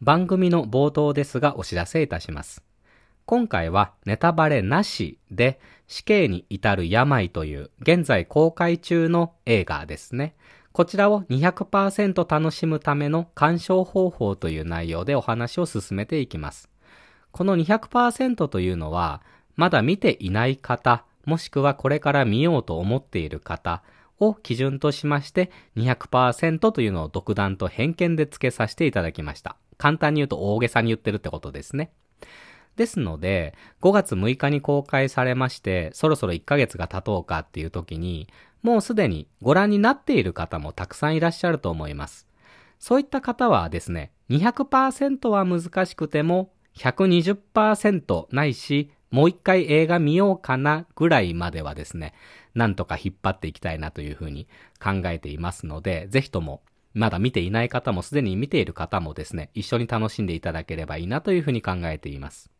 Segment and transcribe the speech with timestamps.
[0.00, 2.62] 番組の冒頭ですがお知らせいたします。
[3.26, 10.34] 今回はネタバレなしで死刑に至る病という現在公開中の映画ですね。
[10.72, 16.70] こちらを200%楽しむための鑑賞方法という内容でお話を進めていきます。
[17.32, 19.22] この200%というのは、
[19.56, 23.82] まだ見ていない方、もしくはこれから見ようと思っている方
[24.20, 29.56] を基準としまして200%というのを独断と偏見で付けさせていただきました。
[29.76, 31.90] 簡単に言うと大げさに言ってるってことですね。
[32.76, 38.28] ですので、5月6日に公開されまして、そろそろ1ヶ月が経とうかっていう時に、
[38.62, 42.26] もうすでにご覧になっている方もたくさんいらっしゃると思います。
[42.78, 52.14] そういった方はですね、200%は難しくても120%ないし、もう一回映画見ようかなぐらいまではですね、
[52.58, 54.48] なんとか引っ張っていきたいなというふうに
[54.82, 56.60] 考えていますので、ぜひとも
[56.92, 62.50] まだ見ていない方もすでに見ている方もですね、一緒に楽しんでいただければいいなというふうに考えています。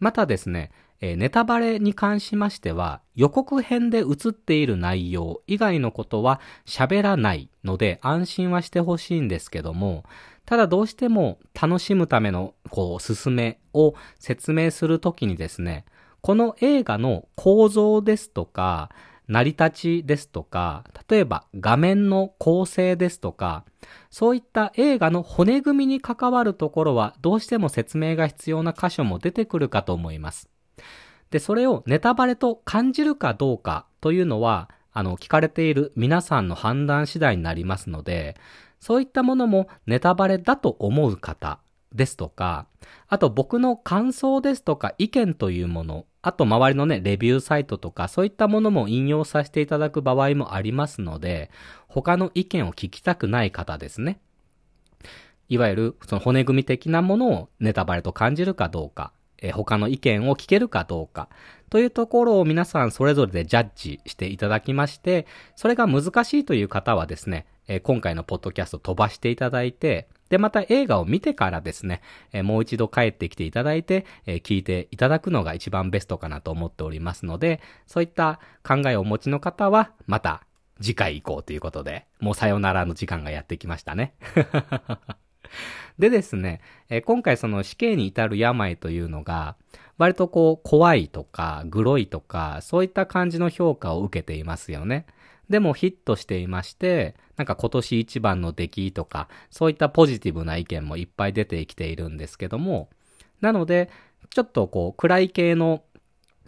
[0.00, 10.04] またですね、えネタバレに関しましては、予告編で映っている内容以外のことは喋らないので安心はしてほしいんですけども、
[10.46, 15.84] ただどうしても楽しむための、こう、進めを説明するときにですね、
[16.22, 18.90] この映画の構造ですとか、
[19.26, 23.64] 成り立ちですとか、例えば画面の構成ですとか、
[24.08, 30.48] そういった映画の骨組みに関わるところはどうしても説明が必要な箇所も出てくるかと思います。
[31.32, 38.36] で、それをネタバレと感じるかどうかというのは、あの、聞かれている皆さんの判断次第になりますので、
[38.78, 41.58] そういったものもネタバレだと思う方
[41.94, 42.66] ですとか、
[43.08, 51.50] あと僕の感想ですとか意見というもの、あと周りのね、レビューサイトとかそういったものも引用させていただく場合もありますので、
[51.88, 54.20] 他の意見を聞きたくない方ですね。
[55.48, 61.28] いわゆるその骨組み的なものをネタバレと感じるかどうか、え他の意見を聞けるかどうか、
[61.70, 65.26] というところを皆さんそれぞれでジャッジしていただきまして、
[65.56, 72.00] それが難しいという方はですね、え今回のポッドキャスト飛ばしていただいて、で、また映画を見てからですね、
[72.32, 80.46] えもう一度帰ってきていただいて、え聞いていただくのが一番ベストかなと思っておりますので、そういった考えをお持ちの方は、また
[80.80, 84.14] 次回行こうということで、もうさよならの時間がやってきましたね。
[85.98, 89.56] でですね、え今回その死刑に至る病というのが、
[89.98, 95.04] 割とこう怖いとか、グロいとか、そういった感じの評価を受けていますよね。
[95.52, 102.88] でもヒットしていまして、なんか今年一番の出来とか、そういったポジティブな意見もいっぱい出てきているんですけども、
[103.42, 103.90] なので、
[104.30, 105.82] ちょっとこう暗い系の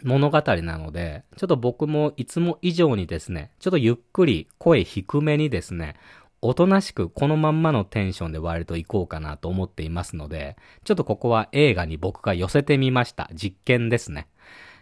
[0.03, 5.97] 物語なので、ちょっと僕もいつも以上にですね、ちょっとゆっくり声低めにですね、
[6.41, 13.29] おとなしくこのまんまのテンションで割と行こうかなと思っていますので、ちょっとここは映画に僕が寄せてみました。
[13.35, 14.27] 実験ですね。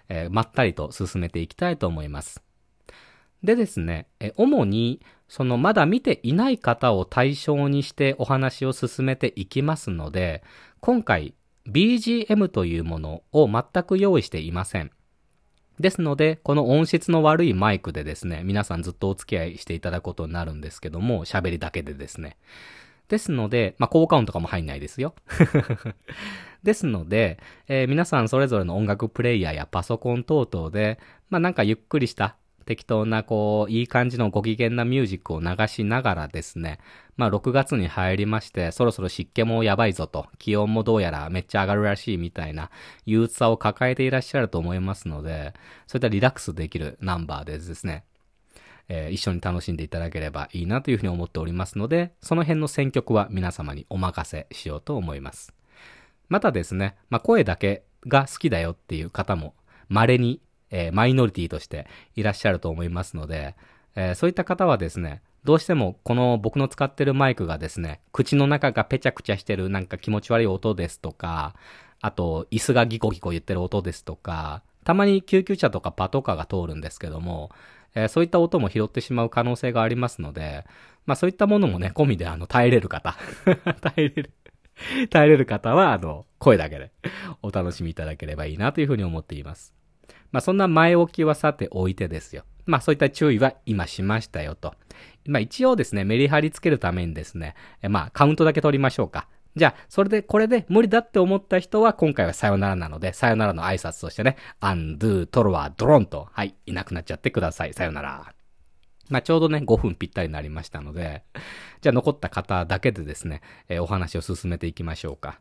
[0.08, 2.42] えー、まったりと進めていきたいと思います。
[3.44, 10.44] でですね、え主に、そのまだ見ていない方を対象にしてお話を進めていきますので、
[10.80, 11.34] 今回
[11.68, 14.92] BGM というものを全く用意していません。
[15.80, 22.38] ですので、この音質の悪いマイクでですね、皆さんずっとお付き合いしていただくことになるんですけども、喋りだけでですね。
[23.10, 25.16] ですので、まあ、効果音とかも入んないですよ。
[26.64, 31.00] ですので、えー、皆さんそれぞれの音楽プレイヤーやパソコン等々で、
[31.30, 36.80] まあ、なんかゆっくりした適当な、こう、いい感じのご機嫌なミュージックを流しながらですね、
[37.16, 42.72] まあ6月に入りまして、そろそろ湿気もやばいぞと、気温もどうやらめっちゃ上がるらしいみたいな
[43.06, 45.54] 憂鬱さを抱えていらっしゃると思いますので、
[45.88, 48.04] そういったリラックスできるナンバーでですね、
[48.90, 55.54] えー、一緒に楽しんでいただければいいなというふうに思っておりますので、その辺の選曲は皆様にお任せしようと思います。
[56.30, 59.54] またですね、まあ声だけが好きだよっていう方も
[59.90, 60.42] 稀に
[60.74, 63.56] えー、マイノリティとしていらっしゃると思いますので、
[63.96, 71.54] えー、そういった方はですね、どうしてもこの僕の使ってるマイクがですね、口の中がペチャクチャしてるなんか気持ち悪い音ですとか、
[72.02, 77.52] あと椅子がギコギコ言ってる音ですとか、たまに救急車とかパトカーが通るんですけども、
[77.94, 80.66] えー、そういった音も拾ってしまう可能性がありますので、
[81.06, 83.16] まあそういったものもね、込みであの耐えれる方、
[83.82, 84.32] 耐えれる
[85.12, 86.92] 耐えれる方は、あの、声だけで
[87.44, 89.83] お楽しみいただければいいなというふうに思っています。
[90.34, 92.44] まあそんな前置きはさておいてですよ。
[92.66, 94.74] まあそういった注意は今しましたよと。
[95.26, 97.56] まあ一応ですね、メリハリつけるためにですね、
[97.88, 99.30] まあカウントだけ取りましょうか。
[99.56, 107.74] じゃあ、それで、これで無理だって思った人は、今回はさよならなので、さよならの挨拶としてね、アンドゥ、トロワ、ドロンと、はい、いなくなっちゃってください。
[107.74, 108.34] さよなら。
[109.10, 111.24] まあ、ちょうどね、5分ぴったりになりましたので、
[111.82, 115.40] じゃあ残った方だけでですね、えー、お話を進めていきましょうか。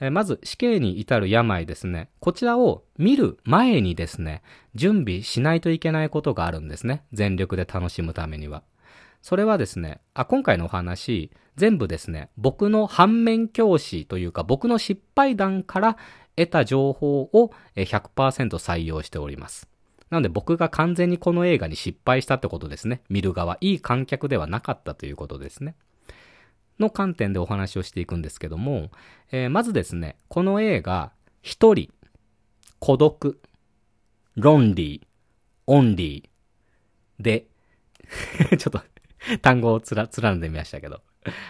[0.00, 2.08] まず、死刑に至る病ですね。
[2.20, 4.42] こちらを見る前にですね、
[4.74, 7.04] 準備しないといけないことがあるんですね。
[7.12, 8.62] 全力で楽しむためには。
[9.22, 15.96] それはですね、あ、今回のお話、全部ですね、僕の反面教師というか、僕の失敗談から
[16.36, 19.68] 得た情報を100%採用しております。
[20.10, 23.02] なので僕が完全にこの映画に失敗したってことですね。
[23.10, 25.74] 見る側、いい観客ではなかったということですね。
[26.78, 28.90] の観点でお話をしていくんですけども、
[29.30, 31.90] えー、まずですね、この映画、一人、
[32.78, 33.40] 孤独、
[34.36, 37.46] lonely、only で、
[38.56, 38.82] ちょっと
[39.42, 41.02] 単語をつら、連んでみましたけど、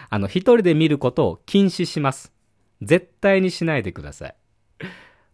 [0.09, 2.33] あの、一人で見ることを禁止します。
[2.83, 4.37] 絶対にしないでください。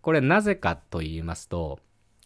[0.00, 1.78] これなぜかと言いますと、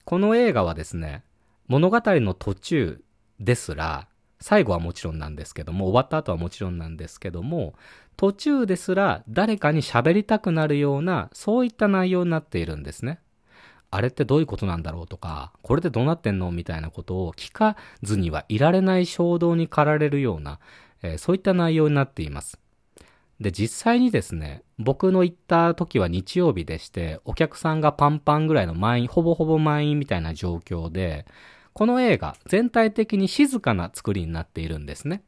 [0.05, 1.23] この映画はですね、
[1.67, 3.05] 物語の途中
[3.39, 4.08] ですら、
[4.41, 7.75] 最後はもちろんなんですけども、終わった後はもちろんなんですけども、
[8.17, 13.21] 途中ですら誰かに喋りたくなるような、そういった内容になっているんですね。
[13.91, 16.51] あれってどういうことなんだろうとか、これでどうなってんの？
[16.53, 20.59] みたいなことを聞かずにはいられない衝動に駆られるような、
[21.03, 22.59] えー、そういった内容になっています。
[23.41, 31.25] で、実際にですね、僕の行った時は日曜日でして、お客さんがパンパンぐらいの満員、ほぼほぼ満員みたいな状況で、
[31.79, 35.23] この映画、全体的に静かな作りになっているんですね。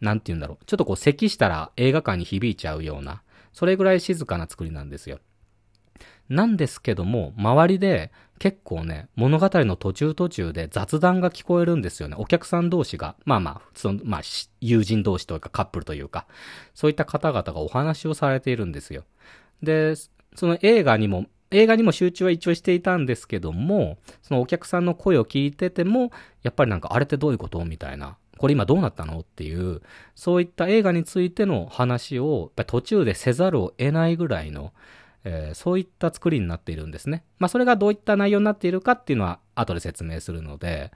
[0.00, 0.64] なんて言うんだろう。
[0.66, 3.22] ちょっとこう咳したら映画館に響いちゃうような、
[3.52, 5.20] それぐらい静かな作りなんですよ。
[6.28, 12.16] なんですけども、周りで結構ね、物語の途中途中で雑談が聞こえるんですよね。
[12.18, 14.22] お客さん同士が、まあまあ、その、まあ、
[14.60, 16.26] 友人同士というかカップルというか、
[16.74, 19.04] そういった方々がお話をされているんですよ。
[19.62, 19.94] で、
[20.34, 26.10] その映画にも、映画にも集中は一応していたんですけども、そのお客さんの声を聞いてても、
[26.42, 27.64] やっぱりなんかあれってどういうこと？
[27.64, 28.16] みたいな。
[28.36, 29.20] これ今どうなったの？
[29.20, 29.80] っていう、
[30.14, 34.72] そういった映画についての話を、途中でせざるを得ないぐらいの、
[35.24, 37.24] えー、そういった作りになっているんですね。
[37.38, 40.92] まあ、それがどういった内容になっているかっていうのは後で説明するので、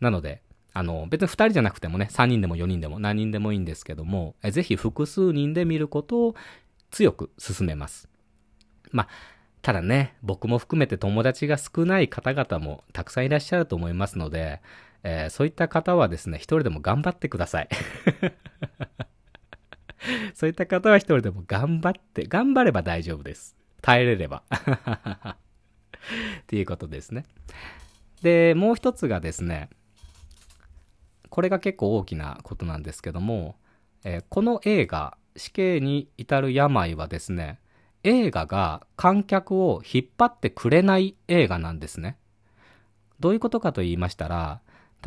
[0.00, 0.42] なので、
[0.72, 6.34] あの、別に2人じゃなくてもね、3人でも4人でも何人でもいいんですけども、えぜひ複数人で見ることを
[6.90, 8.08] 強く進めます。
[8.92, 9.08] まあ、
[9.62, 14.62] ただね、僕も含めて友達が少ない方々もたくさんいらっしゃると思いますので、
[15.02, 17.68] えー、そういった方はですね、一人でも頑張ってください。
[20.34, 23.56] そういった方は一人でも頑張って、頑張れば大丈夫です。
[23.82, 24.42] 耐えれれば。
[26.42, 27.24] っていうことですね。
[28.22, 29.68] で、もう一つがですね、
[31.28, 33.56] これが結構大きなことなんですけども、
[34.04, 37.60] えー、この映画、死刑に至る病はですね、
[38.02, 42.16] 映画が観客を引っ張ってくれない映画なんですね。
[43.20, 44.60] どういうことかと言いましたら、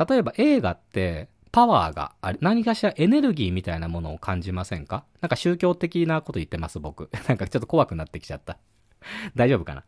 [0.08, 5.04] 例えば映画ってパワーがあれ、何かしらエネルギーみたいなものを感じませんか？
[5.20, 7.10] なんか宗教的なこと言ってます、僕。
[7.28, 8.58] なんかちょっと怖くなってきちゃった。
[9.34, 9.84] 大丈夫かな？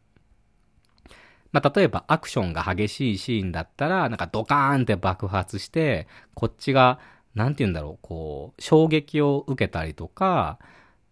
[1.53, 6.99] まあ、例えばアクションが激しいシーンだったら、なんかドカーンって爆発して、こっちが、
[7.35, 10.59] なんて言うんだろう、こう、衝撃を受けたりとか、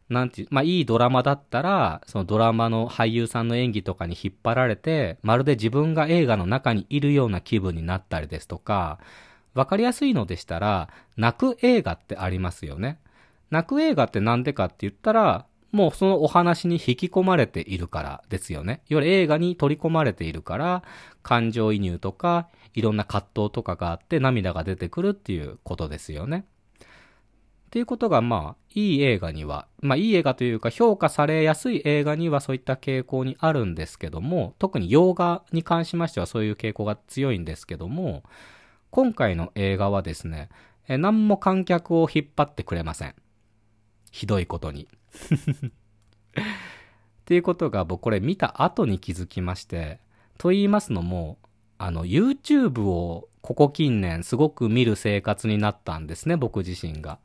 [0.09, 8.99] なんていうまあ、いいドラマだったら、そのドラマの俳優さんの演技とかに引っ張られて、まるで自分が映画の中にいるような気分になったりですとか、
[9.55, 12.99] わかりやすいのでしたら、泣く映画ってありますよね。
[13.51, 18.83] 泣く映画ってなんでかって言ったら、もうそのお話に引き込まれているからですよね。
[18.89, 20.83] いわゆる映画に取り込まれているから、
[21.23, 26.45] 感情移入とか、いろんな葛藤とかがあって涙が出てくるっていうことですよね。
[27.75, 38.23] っていうことが、まあ、いい映画には、まあ、いい映画というか評価されやすい映画にはそういった傾向にあるんですけども、特に洋画に関しましてはそういう傾向が強いんですけども、
[38.93, 40.51] 今回の映画はですね、
[40.87, 43.17] え何も観客を引っ張ってくれません。
[44.13, 44.87] ひどいことに。
[46.39, 46.43] っ
[47.25, 49.99] ていうことが僕これ見た後に気づきまして、
[50.39, 51.39] と言いますのも、
[51.79, 57.19] あの、YouTube をここ近年すごく見る生活になったんですね、僕自身が。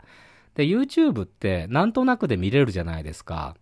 [0.59, 3.55] で、YouTube ってなんとなくで見れるじゃないですか。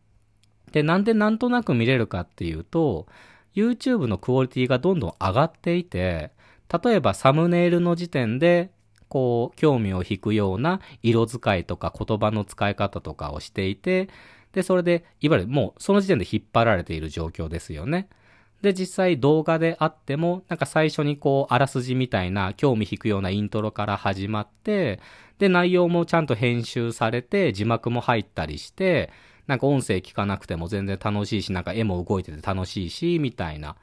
[0.72, 3.06] で、なんでなんとなく見れるかっていうと、
[3.54, 6.32] YouTube のクオリティがどんどん上がっていて、
[6.84, 8.72] 例えばサムネイルの時点で、
[9.10, 14.10] こう、興味を引くような色使いとか言葉の使い方とかをしていて、
[14.52, 18.10] で、それで、いわゆるもうその時点で引っ張られている状況ですよね。
[18.62, 25.00] で、実際動画であっても、なんか最初にこう、あらすじみたいな興味引くようなイントロから始まって、
[25.38, 29.12] で、内容もちゃんと編集されて、字幕も入ったりして、
[29.46, 33.76] なんか音声聞かなくても全然楽しいし、なんか絵も動いてて楽しいし、みたいな。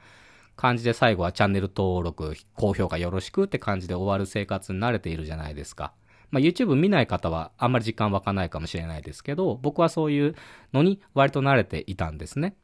[0.55, 5.93] 感じで最後はチャンネル登録、高評価よろしくって感じで終わる生活に慣れているじゃないですか。
[6.31, 10.35] まあ、YouTube 見ない方はあんまり時間湧かないかもしれないですけど、僕はそういう
[10.73, 12.55] のに割と慣れていたんですね。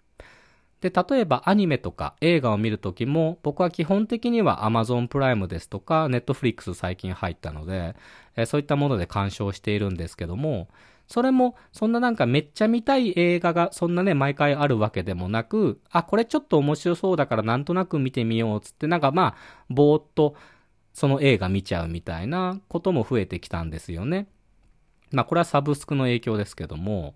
[0.82, 7.96] で、例えばアニメとか映画を見るときも、僕は基本的には Amazon プライムですとか、Netflix 最近入ったので、
[8.36, 10.68] えそういったもので鑑賞しているんですけども、
[11.08, 19.36] それも、そんななんかめっちゃ見たい映画がそんなね、毎回あるわけでもなく、あ、これちょっと面白そうだからなんとなく見てみようつって、なんかまあ、
[19.70, 20.36] ぼーっと
[20.94, 24.28] その映画見ちゃうみたいなことも増えてきたんですよね。
[25.12, 27.16] まあこれはサブスクの影響ですけども、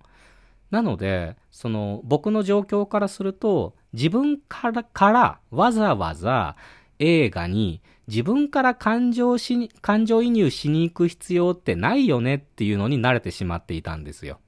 [0.71, 6.55] なので、その僕の状況からすると、自分からからわざわざ
[6.99, 14.39] 映画に自分から感情し、感情移入しに行く必要ってないよねっていうのに慣れてしまっていたんですよ。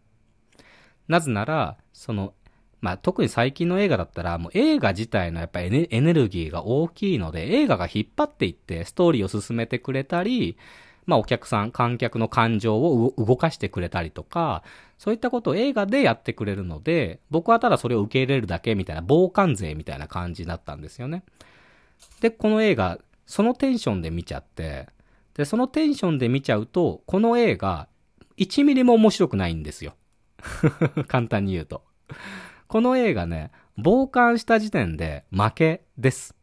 [1.08, 2.34] なぜなら、その、
[2.82, 10.58] まあ、特に最近の映画だったら、もう映画自体のやっぱりエネルギーが大きいので、映画が引っ張っていってストーリーを進めてくれたり、
[11.08, 14.62] まあお客さん、観客の感情を動かしてくれたりとか、
[14.98, 21.24] そういったことを映画でやってくれるので、僕はただそれを受け入れるだけみたいな、傍観税みたいな感じだったんですよね。
[22.20, 24.88] で、この映画、そのテンションで見ちゃって、
[25.34, 27.88] で、そのテンションで見ちゃうと、この映画、
[28.38, 29.96] 1ミリも面白くないんですよ。
[31.08, 31.84] 簡単に言うと。
[32.68, 36.36] この映画ね、傍観した時点で負けです。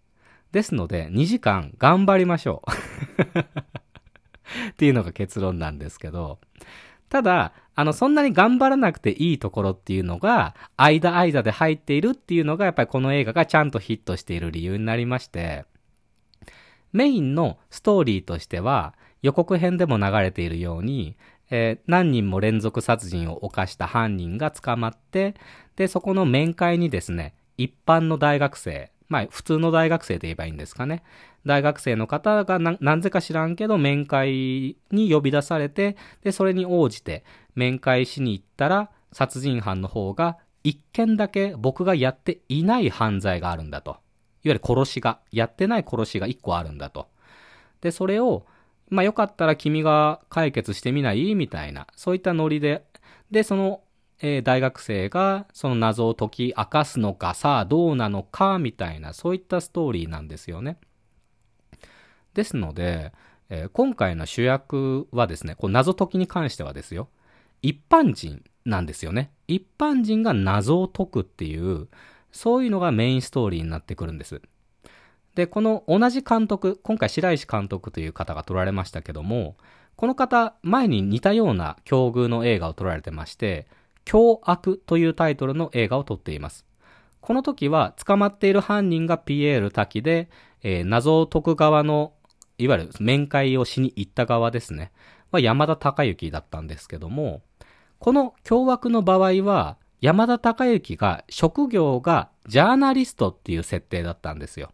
[0.52, 3.83] ですので、2時間頑張りましょう。
[4.70, 6.38] っていうのが結論なんですけど、
[7.08, 15.64] ただ、あの、そんなに頑張らなくていいところっていうのが、間間で入っているっていうのが、やっぱりこの映画がちゃんとヒットしている理由になりまして、
[16.92, 21.16] メインのストーリーとしては、予告編でも流れているように、
[21.50, 25.34] えー、何人も連続殺人を犯した犯人が捕まって、
[25.76, 31.02] で、そこの面会にですね、一般の大学生、まあ、普通の大学生と言えばいいんですかね。
[31.44, 43.90] 大学生の方がな、んぜか知らんけど面会に呼び出されて、で、それに応じて面会しに行ったら、殺人犯の方が一件だけ僕がやっていない犯罪があるんだと。
[44.42, 47.08] いわゆる殺しが、やってない殺しが一個あるんだと。
[47.80, 48.46] で、それを、
[48.88, 51.34] まあよかったら君が解決してみない？
[51.34, 52.84] みたいな、そういったノリで、
[53.30, 53.82] で、その、
[54.26, 60.78] えー、大学生がその謎を解き明かすのかさあどうなのかみたいな、そういったストーリーなんですよね。
[62.32, 63.12] ですので、
[63.50, 67.10] えー、今回の主役はですね、こう謎解きに関してはですよ、
[67.60, 69.30] 一般人なんですよね。
[69.46, 71.88] 一般人が謎を解くっていう、
[72.32, 74.40] そういうのがメインストーリーになってくるんです。
[75.34, 79.58] で、この同じ監督、今回白石監督という方が撮られましたけども、
[79.96, 83.66] この方、前に似たような境遇の映画を撮られてまして、
[84.04, 86.66] 凶悪というタイトルの映画を撮っています。
[87.20, 90.28] この時は捕まっている犯人がピエール滝で、
[90.62, 92.12] えー、謎を解く側の
[92.58, 94.92] いわゆる面会をしに行った側ですね。
[95.30, 97.42] は山田孝之だったんですけども、
[97.98, 104.70] この凶悪の場合は、山田孝之が職業がジャーナリストっていう設定だったんですよ。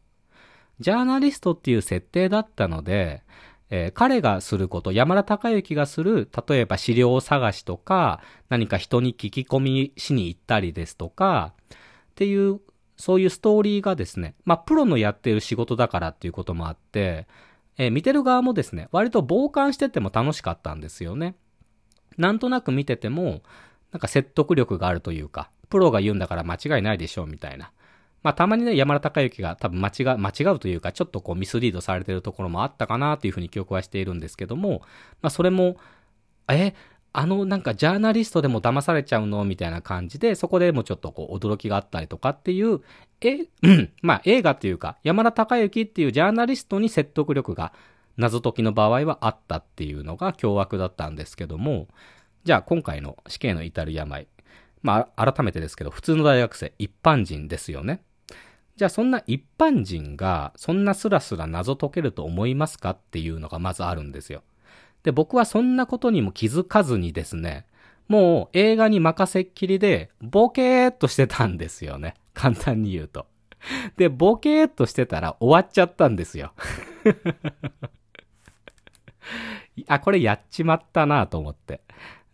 [0.80, 3.22] ジャーナリストっていう設定だったので、
[3.70, 12.60] えー、彼がすること、山田孝之がする、例えば資料探しとか、何か人に聞き込みしに行ったりですとか、っていう、
[12.96, 17.26] そういうストーリーがですね、まあ、プロのやってる仕事だからっていうこともあって、
[17.78, 21.36] えー、見てる側もですね、割と傍観してても楽しかったんですよね。
[22.18, 23.42] なんとなく見てても、
[23.92, 27.70] なんか説得力があるというか、プロが言うんだから間違いないでしょうみたいな。
[28.22, 34.82] まあたまにね、山田孝之が多分間違う、間違うというか、ちょっとこうミスリードされてるところもあったかなというふうに記憶はしているんですけども、
[35.22, 35.76] まあそれも、
[36.48, 36.74] え、
[37.12, 42.80] あのなんかジャーナリストでも騙されちゃうのみたいな感じで、そこでもちょっとこう驚きがあったりとかっていう、
[43.22, 47.72] え、うん、まあ映画っていうか、山田孝之っていうジャーナリストに説得力が
[48.16, 51.88] 謎解きの場合はあったっていうのが凶悪だったんですけども、
[52.44, 54.28] じゃあ今回の死刑の至る病、
[54.82, 58.02] まあ改めてですけど、普通の大学生、一般人ですよね。
[58.80, 64.42] じゃあそんな一般人がそんなスラスラ謎解けると思いますかっていうのがまずあるんですよ。
[65.02, 67.66] で、僕はそんなことにも気づかずにですね、
[68.08, 72.14] もう映画に任せっきりで、ボケーっとしてたんですよね。
[72.32, 73.26] 簡単に言うと。
[73.98, 76.54] で、ボケーっとしてたら終わっちゃったんですよ。
[79.88, 81.82] あ、これやっちまったなと思って。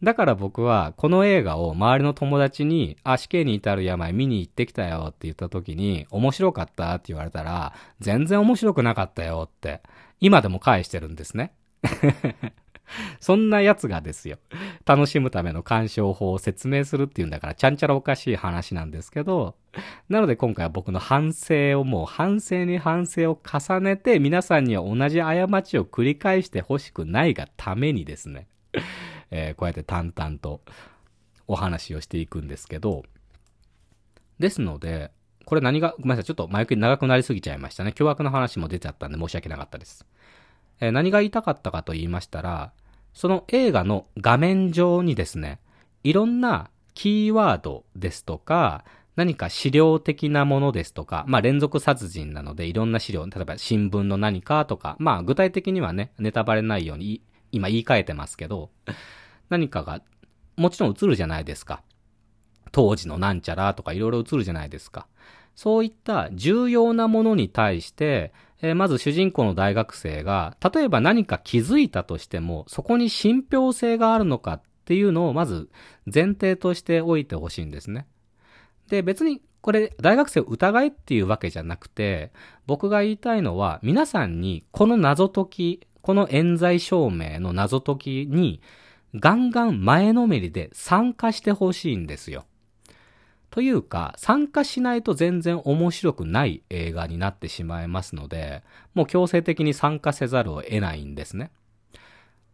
[0.02, 9.80] だから僕はこの映画を周りの友達に、あ、死刑に至る病見に行ってきたよって言った時に、面白かったって言われたら、全然面白くなかったよって、
[10.20, 11.52] 今でも返してるんですね。
[13.20, 14.38] そんな奴がですよ、
[14.84, 19.56] 楽しむための鑑賞法を説明するっていうんだから、ちゃんちゃらおかしい話なんですけど、
[20.08, 28.46] なので今回は僕の反省をもう反省に反省を重ねて、皆さんには同じ過ちを繰り返してほしくないがためにですね、
[29.30, 30.60] えー、こうやって淡々と
[31.46, 33.04] お話をしていくんですけど、
[34.38, 35.10] ですので、
[35.44, 37.92] これ何が、ごめんなさい、ちょっと前置き長くなりすぎちゃいましたね。
[37.92, 40.04] 凶悪の話も出ちゃったんで申し訳なかったです。
[40.80, 42.72] えー、何が言いたかったかと言いましたら、
[43.14, 45.60] その映画の画面上にですね、
[46.04, 57.22] いろんなキーワードですとか、何か資料的なものですとか、まあ連続殺人なのでいろんな資料、例えば新聞の何かとか、まあ具体的にはね、ネタバレないように
[57.56, 58.70] 今言い換えてますけど、
[59.48, 60.02] 何かが
[60.56, 61.82] もちろん映るじゃないですか。
[62.72, 65.06] 当時のなんちゃらとかいろいろ映るじゃないですか。
[65.54, 75.70] そういった重要なものに対して、えー、まず主人公の大学生が、例えば何か気づいたとしても、そこに信憑性があるのかっていうのをまず
[76.12, 78.06] 前提としておいてほしいんですね。
[78.88, 82.32] で、別にこれ大学生を疑えっていうわけじゃなくて、
[82.66, 88.60] 僕が言いたいのは皆さんにこの謎解き、この冤罪証明の謎解きに
[89.16, 92.44] ガンガン前のめりで参加してほしいんですよ。
[93.50, 98.62] というか、参加しないと全然面白くない映画になってしまいますので、
[98.94, 101.50] もう強制的に参加せざるを得ないんですね。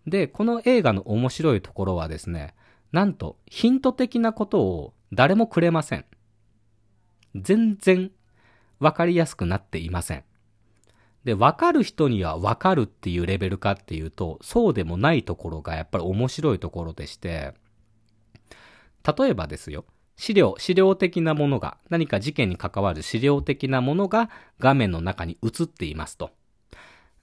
[0.07, 2.55] で、この映画の面白いところはですね、
[2.91, 6.07] なんとヒント的なことを誰もくれません。
[7.37, 8.13] 全然
[8.81, 10.25] わかりやすくなっていません。
[11.25, 17.55] で、わかる人にはわかるっていうレベルかっていうと、そうでもないところがやっぱり面白いところでして、
[19.05, 19.85] 例えばですよ、
[20.17, 26.31] 資料、資料的なものが、何か事件に関わる資料的なものが画面の中に映っていますと。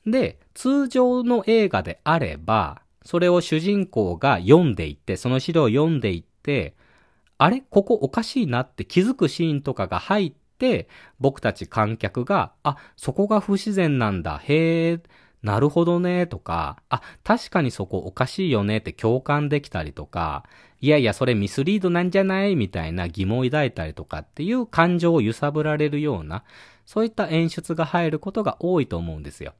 [0.05, 6.73] で、通常の映画であれば、それを主人公が読んでいって、その資料を読んでいって、
[7.37, 7.63] あれ？
[7.69, 10.38] ここおかしいなって気づくシーンとかが入って、
[11.19, 14.99] 僕たち観客が、あ、そこが不自然なんだ、へえ、
[15.41, 20.43] なるほどね、とか、あ、確かにそこおかしいよねって共感できたりとか、
[20.81, 22.55] いやいや、それミスリードなんじゃない？
[22.55, 26.43] みたいな疑問を抱いたりとかっていう感情を揺さぶられるような、
[26.85, 29.53] そういった演出が入ることが多いと思うんですよ。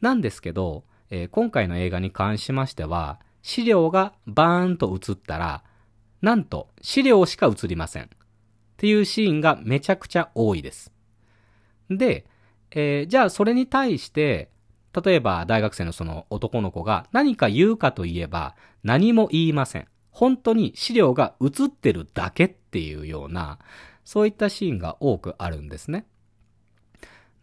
[0.00, 5.62] なんですけど、えー、今回の映画に関しましては、資料がバーンと映ったら、
[6.20, 8.10] なんと資料しか映りません。
[8.76, 10.92] っていうシーンがめちゃくちゃ多いです。
[11.88, 12.26] で、
[12.70, 14.50] えー、じゃあそれに対して、
[15.04, 19.86] 例えば大学生のその男の子が何か言うかといえば何も言いません。
[20.10, 23.58] 本当に資料が映ってるだけっていうような、
[24.04, 26.06] そういったシーンが多くあるんですね。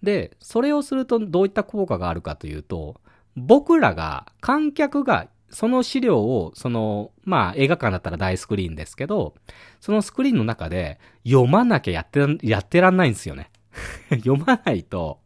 [0.03, 3.01] で、それをするとどういった効果があるかというと、
[3.35, 9.35] 僕らが、観客がその資料を、その、まあ映画館だったら大スクリーンですけど、
[9.79, 13.51] そのスクリーンの中で読まなきゃやって、やってらんないんですよね。
[14.09, 15.19] 読まないと、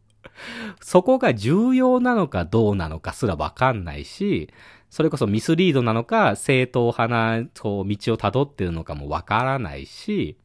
[0.80, 4.48] そこが重要なのかどうなのかすらわかんないし、
[4.90, 10.38] それこそミスリードなのか、正統派な、こう、道を辿ってるのかもわからないし、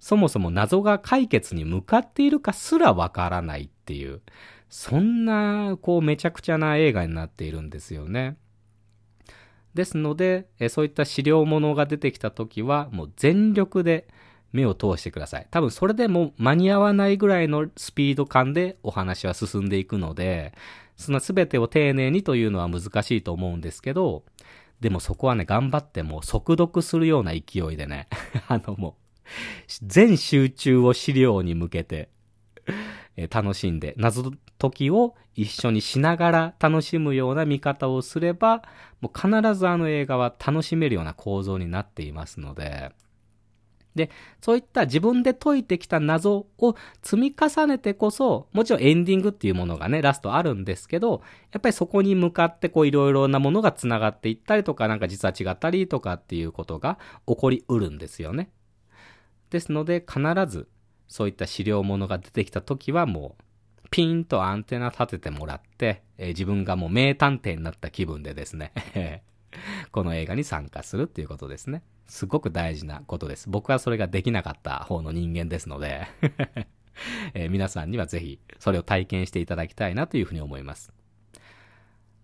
[0.00, 4.20] そもそも謎が解決に向かっているかすらわからないっていう、
[4.68, 8.36] そんな、こう、めちゃくちゃな映画になっているんですよね。
[9.78, 14.08] ですので、えそういった資料物が出てきた時は、もう全力で
[14.52, 15.46] 目を通してください。
[15.52, 20.52] 多分それでも間に合わないぐらいのスピード感でお話は進んでいくので、
[20.96, 24.24] その全てを丁寧にというのは難しいと思うんですけど、
[24.80, 28.08] でもそこはね、頑張ってもう速読するような勢いでね、
[28.48, 29.24] あのもう、
[29.86, 32.08] 全集中を資料に向けて、
[33.26, 38.62] 楽しんで、謎解きを一緒にしながら楽しむような見方をすれば、
[39.00, 42.92] もう必ずあの映画は楽しめるような構造になっていますので、
[43.94, 58.50] で、そういった自分で解いてきた謎を積み重ねてこそ、もちろんエンディングっていうものがね、ラストあるんですけど、やっぱりそこに向かってこういろいろなものが繋がっていったりとか、なんか実は違ったりとかっていうことが起こりうるんですよね。
[59.50, 60.68] ですので、必ず
[61.08, 63.42] そういった資料物が出てきた時はもう、
[63.90, 69.22] ピンとアンテナ立ててもらって、えー、自分がもう名探偵になった気分でですね
[69.92, 71.82] この映画に参加するっていうことですね。
[72.06, 73.48] すごく大事なことです。
[73.48, 76.06] 僕はそれができなかった方の人間ですので
[77.32, 80.92] えー、皆さんにはぜひそれを体験していただきたいなというふうに思います。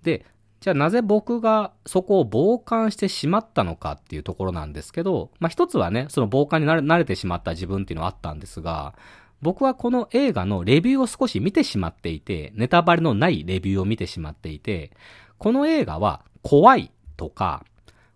[0.02, 0.26] で、
[0.64, 8.94] じゃあなぜ僕がそこを傍観してしまったのかっていうところなんですけど、まあ一つはね、その傍観に慣れてしまった自分っていうのはあったんですが、
[9.42, 14.92] 僕はこの映画のレビューを少し見てしまっていて、ネタバレのないレビューを見てしまっていて、
[15.36, 17.62] この映画は怖いとか、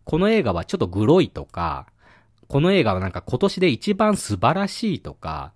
[0.05, 1.85] この映画はちょっとグロいとか、
[2.47, 5.53] この映画はなんか今年で一番素晴らしいとか、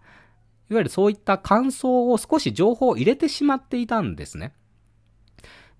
[0.69, 4.53] いわゆるそういった感想を少し情報を入れてしまっていたんですね。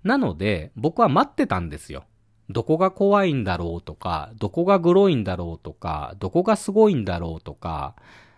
[0.03, 2.05] なので、僕は待ってたんですよ。
[2.49, 7.95] どこが怖いんだろうとか、どこがグロいんだろうとか、どこがすごいんだろうとか、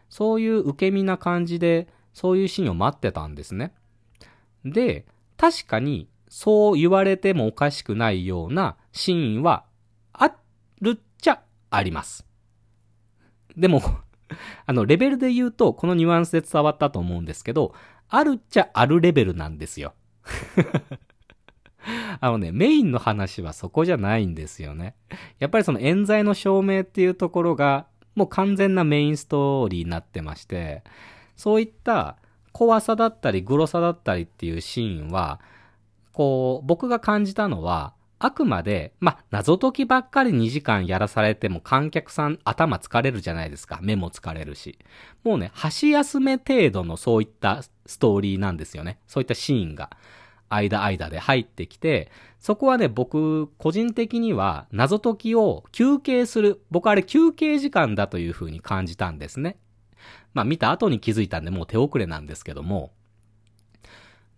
[0.09, 3.73] そういう受け身な感じで、そういうシーンを待ってたんですね。
[4.63, 5.05] で、
[5.37, 9.65] 確かに、そう言われてもおかしくないようなシーンは、
[10.13, 10.31] あ
[10.81, 12.25] るっちゃあります。
[13.57, 13.81] でも、
[14.65, 17.73] あの、レベルで言うと、このニュアンスで伝わったと思うんですけど、
[18.07, 19.93] あるっちゃあるレベルなんですよ。
[22.19, 24.95] あのね、メインの話はそこじゃないんですよね。
[25.39, 30.83] やっぱりその冤罪の証明っていうところが、もう完全なメインストーリーになってまして、
[31.35, 32.17] そういった
[32.51, 35.39] 怖さだったり、グロさだったりっていうシーンは、
[36.13, 43.79] こう、僕が感じたのは、あくまで、ま謎解きばっかり2時間やらされても観客さん頭疲れるじゃないですか。
[43.81, 44.79] 目も疲れるし。
[45.23, 48.99] もうね、箸休め程度のそういったストーリーなんですよね。
[49.05, 49.89] そういったシーンが。
[50.49, 59.57] 間間で入ってきて、そこはね、僕、個人的には謎解きを休憩する、僕はあれ休憩時間だという風に感じたんですね。
[60.33, 62.91] まあ見た後に気づいたんでもう手遅れなんですけども。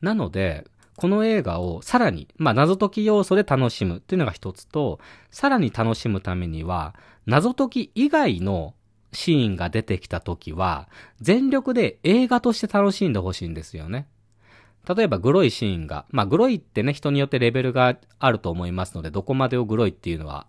[0.01, 0.65] なので、
[0.95, 8.73] この映画をさらに、まあ謎解き要素で楽しむっていうのが一つと、さらに楽しむためには、謎解き以外の
[9.11, 10.87] シーンが出てきた時は、
[11.19, 14.07] 全力で映画として楽しんでほしいんですよね。
[14.87, 20.47] 例えばグロいシーンが、まあグロいってね、人によってレベルがあると思いますので、どこまでをグロいっていうのは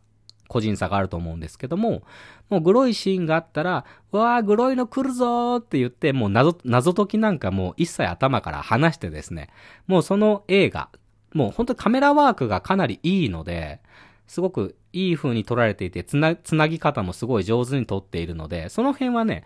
[0.49, 2.03] 個人差があると思うんですけども、
[2.49, 9.51] もうグロいシーンがあったら、わー、グロいの来るぞーって言って、もう謎、謎解きなんかもう一切頭から離してですね、
[9.87, 10.89] もうその映画、
[11.35, 13.81] もう本当にカメラワークがかなりいいので、
[14.27, 19.45] すごくいい風に撮られていて、つな、つなぎ方もすごい上手に撮っているので、その辺はね、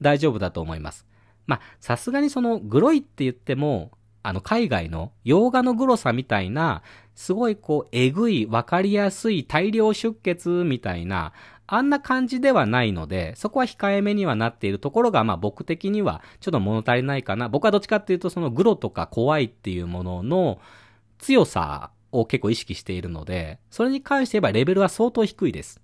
[0.00, 1.06] 大丈夫だと思います。
[1.46, 3.90] まあ、さすがにその、グロいって言っても、
[4.28, 6.82] あの、海外の洋画のグロさみたいな、
[7.14, 11.32] すごいこう、えぐい、わかりやすい大量出血みたいな、
[11.66, 17.48] あんな感じではないので、そこは控えめにはなっているところが、まあ僕的にはちょっと物足りないかな。
[17.48, 20.60] 僕はどっちかっていうと、そのグロとか怖いっていうものの
[21.16, 25.80] 強さを結構意識しているので、それに関して言えばレベルは相当低いです。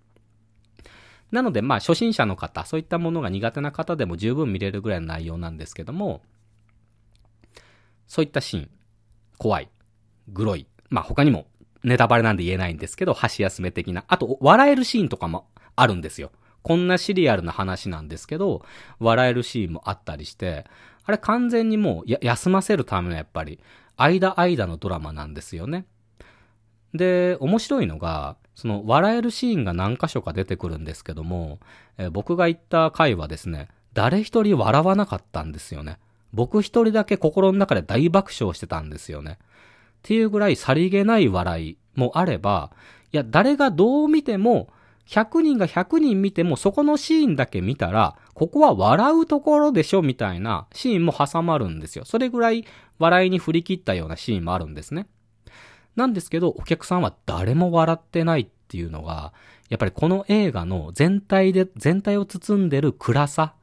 [1.30, 6.20] なので、まあ初心者の方、そういったものが苦手な方でも十分見れるぐらいの内容なんですけども、
[8.14, 8.70] そういったシーン、
[9.38, 9.68] 怖い、
[10.28, 11.48] グロい、まあ他にも
[11.82, 16.30] ネタバレなんで言えないんですけど、箸休め的な、あと笑えるシーンとかもあるんですよ。
[16.62, 18.64] こんなシリアルな話なんですけど、
[19.00, 20.64] 笑えるシーンもあったりして、
[21.02, 23.58] あれ完全にもう休ませるためのやっぱり、
[23.96, 25.84] 間間のドラマなんですよね。
[26.94, 31.58] で、面白いのが、その笑えるシーンが何箇所か出てくるんですけども、
[31.98, 35.98] え僕が言った回はですね、誰一人笑わなかったんですよね。
[36.34, 39.38] 僕一人だけ心の中で大爆笑してたんですよね。
[39.40, 39.46] っ
[40.02, 42.72] ていうぐらいさりげない笑いもあれば、
[43.12, 44.68] いや、誰がどう見ても、
[45.06, 52.04] 100人が100人見てもそこのシーンだけ見たら、ここは笑うところでしょみたいなシーンも挟まるんですよ。
[52.04, 52.64] それぐらい
[52.98, 55.06] 笑いに振り切ったようなシーンもあるんですね。
[55.94, 59.32] なんですけど、お客さんは誰も笑ってないっていうのが、
[59.68, 63.54] やっぱりこの映画の全体で、全体を包んでる暗さ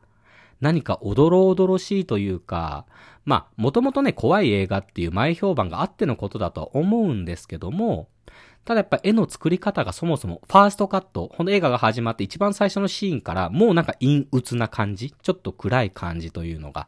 [0.61, 2.85] 何かおどろおどろしいというか、
[3.25, 8.07] まあ、もともとね、怖い映画っていう前評判があってのことだと思うんですけども、
[8.63, 16.87] ただやっぱ絵の作り方がそもそも、ファーストカット、この映画が始まって一番最初のシーンから、もうなんか陰鬱な感じ、ちょっと暗い感じというのが、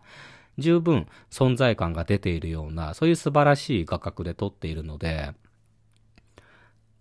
[0.59, 5.33] 十分存在感が出ているような、そういう素晴らしい画角で撮っているので、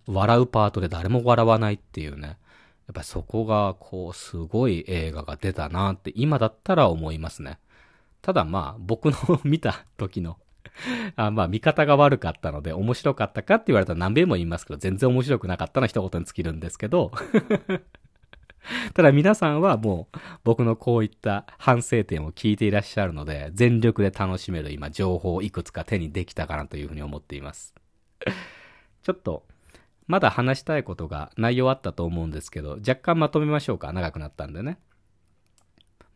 [0.06, 2.38] 笑うパートで誰も笑わないっていうね。
[2.92, 7.59] やっぱそこが、こう、すごい映画が出たなって今だったら思いますね。
[8.20, 10.37] ただまあ、僕の見た時の
[11.16, 17.12] あまあ、見方が悪かったので、面白かったかって言われたら何遍も言いますけど、全然面白くなかったの一言に尽きるんですけど
[18.94, 27.74] ただ皆さんはもう、僕のこういった反省点を聞いていらっしゃるので、全力で楽しめる今、情報をいくつか手にできたかなというふうに思っています。
[29.02, 29.46] ちょっと、
[30.12, 33.90] まだ話したいことが内容あったと思うんですけど、若干まとめましょうか。
[33.94, 34.77] 長くなったんでね。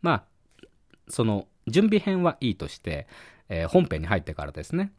[0.03, 0.23] まあ、
[1.09, 3.07] その、準備編はいいとして、
[3.49, 4.91] えー、本編に入ってからですね。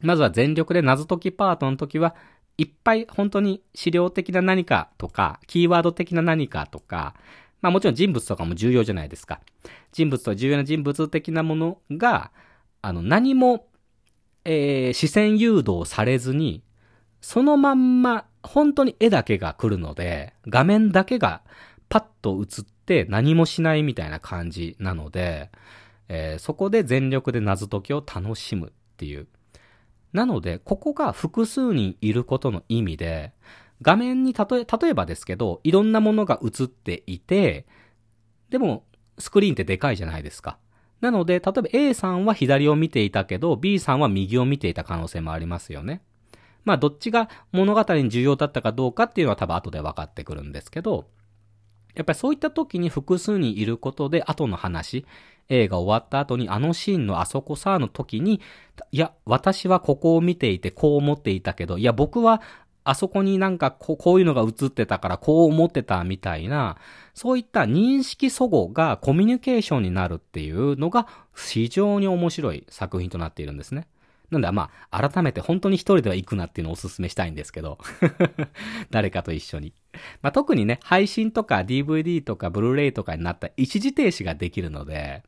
[0.00, 2.16] まずは全力で謎解きパートの時は、
[2.58, 7.14] いっぱい本当に資料的な何かとか、キーワード的な何かとか、
[7.60, 9.40] まあもちろん人物とかも重要じゃないですか。
[9.92, 12.32] 人物と重要な人物的なものが、
[12.82, 13.68] あの何も、
[14.44, 16.64] えー、視線誘導されずに、
[17.20, 21.42] そのまんま、本当に絵だけが来るので、画面だけが
[21.88, 25.50] パッと映って何もしないみたいな感じなので、
[26.08, 29.28] えー、そこで全力で謎解きを楽しむっていう。
[30.12, 33.32] なので、ここが複数人いることの意味で、
[33.82, 37.66] 画面に例え、例えばですけど、いろんなものが映っていて、
[38.48, 38.84] でも、
[39.18, 40.58] スクリーンってでかいじゃないですか。
[41.00, 46.02] なので、例えば A さんは左を見ていたけど、B さんは右を見ていた可能性もありますよね。
[46.70, 51.06] まあ、どっちが物語に重要だったかどうかっていうのは多分後で分かってくるんですけど、
[51.96, 55.04] やっぱりそういった時に複数人いることで、後の話、
[55.48, 58.40] 映画終わった後にあのシーンのあそこさの時に、
[58.92, 62.40] いや、私はここを見ていてこう思っていたけど、いや、僕は
[62.84, 66.76] あそこになんかこういうのが映ってたからこう思ってたみたいな、
[67.14, 73.88] そういった認識齟齬がコミュニケーションになるっていうのが非常に面白い作品となっているんですね。
[74.30, 77.78] なんで、まあ、改めて本当に一人では行くなっていうのをお勧めしたいんですけど。
[78.90, 79.74] 誰かと一緒に。
[80.22, 85.22] まあ、特にね、配信とか DVD とかブルーレイとかになった一時停止ができるので、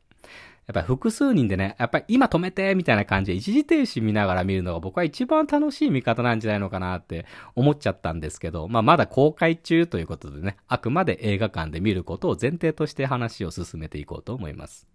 [0.65, 14.92] やっぱり複数人でね、やっぱり今止めてみたいな感じで一時停止見ながら見るのが僕は一番楽しい見方なんじゃないのかなって思っちゃったんですけど、まあまだ公開中ということでね、あくまで映画館で見ることを前提として話を進めていこうと思います。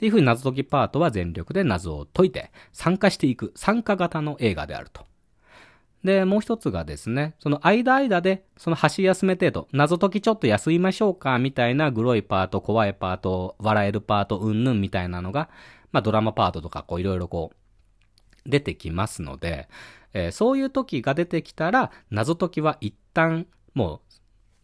[0.00, 5.04] っていう風に謎解きパートは全力で謎を解いて参加していく参加型の映画であると。
[6.02, 15.50] で、もう一つがですね、その間間で、その箸休め程度、謎解きちょっと休みましょうか、みたいなグロいパート、怖いパート、笑えるパート、うんぬんみたいなのが、
[15.92, 19.68] まあドラマパートとか、こういろいろこう、出てきますので、
[20.14, 24.00] えー、そういう時が出てきたら、謎解きは一旦、も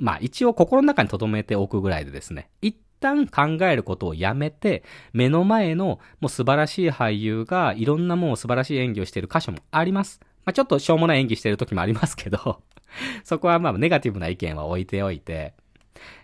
[0.01, 4.83] う、まあ一応心の中に留めておくぐらいでですね、一旦考えることをやめて、
[5.13, 10.21] 目の前のもう素晴らしい俳優がいろんなもう素晴らしい演技をしている箇所もあります。
[10.47, 12.63] まあ、ちょっとしょうもない演技してる時もありますけど
[13.25, 15.55] そこはまあネガティブな意見は置いておいて、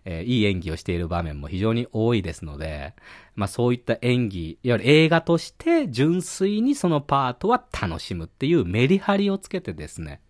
[0.05, 2.95] えー、いい演技をしている場面も非常に多いですので、
[3.35, 10.21] まあそういった演技、いわゆる映画として純粋にそのパートは楽しむっていうメリハリをつけてですね、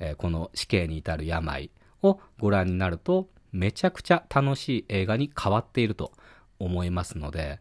[0.00, 1.70] えー、この死刑に至る病
[2.02, 6.12] をご覧になると、めちゃくちゃ楽しい映画に変わっていると
[6.58, 7.60] 思いますので、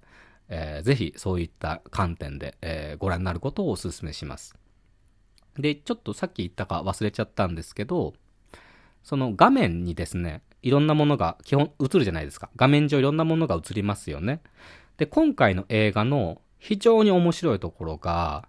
[0.49, 4.55] えー、ぜひそういった観点で、えー、ご覧になることをお勧めします。
[5.57, 8.13] で、ちょっとさっき言ったか忘れちゃったんですけど、
[9.03, 12.49] その画面にですね、いろんなものが基本映るじゃないですか。
[12.55, 14.41] 画面上いろんなものが映りますよね。
[14.97, 18.47] で、今回の映画の非常に面白いところが、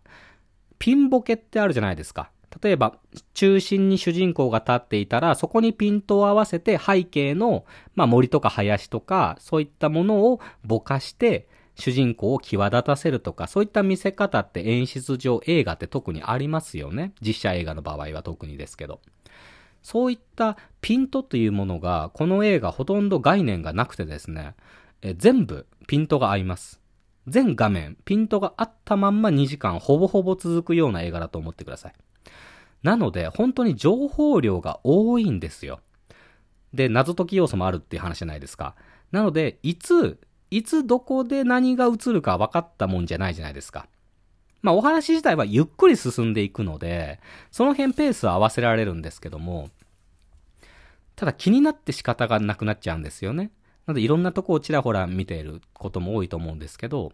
[0.79, 2.31] ピンボケってあるじゃないですか。
[2.61, 2.97] 例えば、
[3.35, 17.13] 中心に主人公が立っていたら、そこにピントを合わせて背景の、まあ、森とか林とか、そういったものをぼかして、主人公を際立たせるとか、そういった見せ方って演出上映画って特にありますよね。
[17.21, 19.01] 実写映画の場合は特にですけど。
[19.83, 24.55] そういったピントというものが、この映画ほとんど概念がなくてですね、
[25.01, 26.81] え全部ピントが合います。
[27.27, 31.93] 全画面、ピントがあったまんま2時間ほぼほぼ続くような映画だと思ってください。
[32.83, 35.81] なので、本当に情報量が多いんですよ。
[36.75, 38.75] で、謎解き要素もあるっていう話じゃないですか。
[39.11, 40.19] なので、いつ
[40.53, 43.89] いつどこで何が映るか分かったもんじゃないじゃないですか。
[44.61, 49.71] まあお話自体はゆっくり進んでいくので、その辺ペースは合わせられるんですけども、
[51.17, 53.51] ただ気になって仕方がなくなっちゃうんですよね。
[53.87, 57.13] なのでいろんなとこをちらほら見ていることも多いと思うんですけど、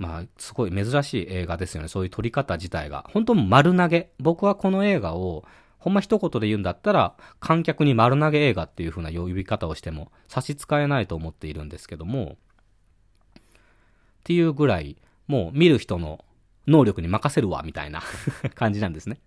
[0.00, 1.88] まあ、すごい珍しい映画ですよね。
[1.88, 3.04] そういう撮り方自体が。
[3.12, 4.10] 本当丸投げ。
[4.18, 5.44] 僕はこの映画を
[5.78, 12.38] ほんま一言で言うんだったら、観客に丸投げ映画っていう風な呼び方をしても差し支えないと思っているんですけども、
[13.40, 13.42] っ
[14.24, 16.24] ていうぐらい、もう見る人の
[16.66, 18.00] 能力に任せるわ、みたいな
[18.56, 19.20] 感じなんですね。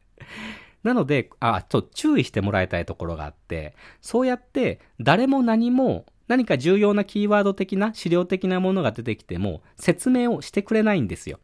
[0.81, 11.39] なので、あ、ちょっと注意してもらいたいところがあって、そうやって誰も何も何か重要なキーワード的な資料的なものが出てきても説明をしてくれないんですよ。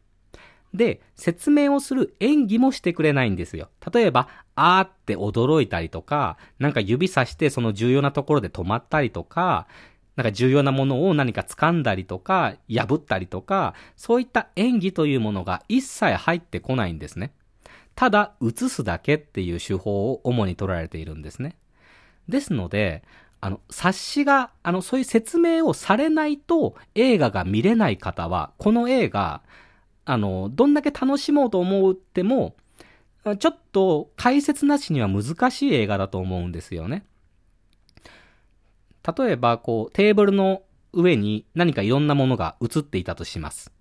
[0.72, 3.70] で、説明をする演技もしてくれないんですよ。
[3.92, 9.66] 例えば、あーって驚いたりとか、なんか指さしてその重要なところで止まったりとか、
[10.16, 17.32] なんか重要なものを何か掴んだりとか、破ったりとか、そういった演技というものが一切入ってこないんですね。
[17.96, 21.56] ただ、映すだけっていう手法を主に取られているんですね。
[22.28, 23.02] ですので、
[23.40, 29.42] あの、冊子が、あの、そういう説明をされないと映画が見れない方は、この映画、
[30.04, 32.54] あの、どんだけ楽しもうと思っても、
[33.38, 37.04] ちょっと解説なしには難しい映画だと思うんですよね。
[39.16, 43.72] 例えば、こう、テーブルの上に何かいろんなものが映っていたとします。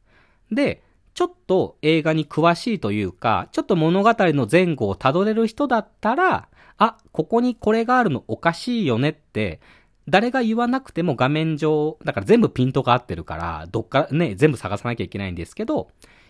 [0.51, 6.47] で、ちょっと映画に詳しいというか、ちょっと物語の前後をたどれる人だったら、
[6.79, 9.59] あ、ここにこれがあるのおかしいよねって、
[10.07, 15.89] 誰が言わなくても画面上、だから全部ピントが合ってるから、どっかね、全部探さなきゃいけないんですけど、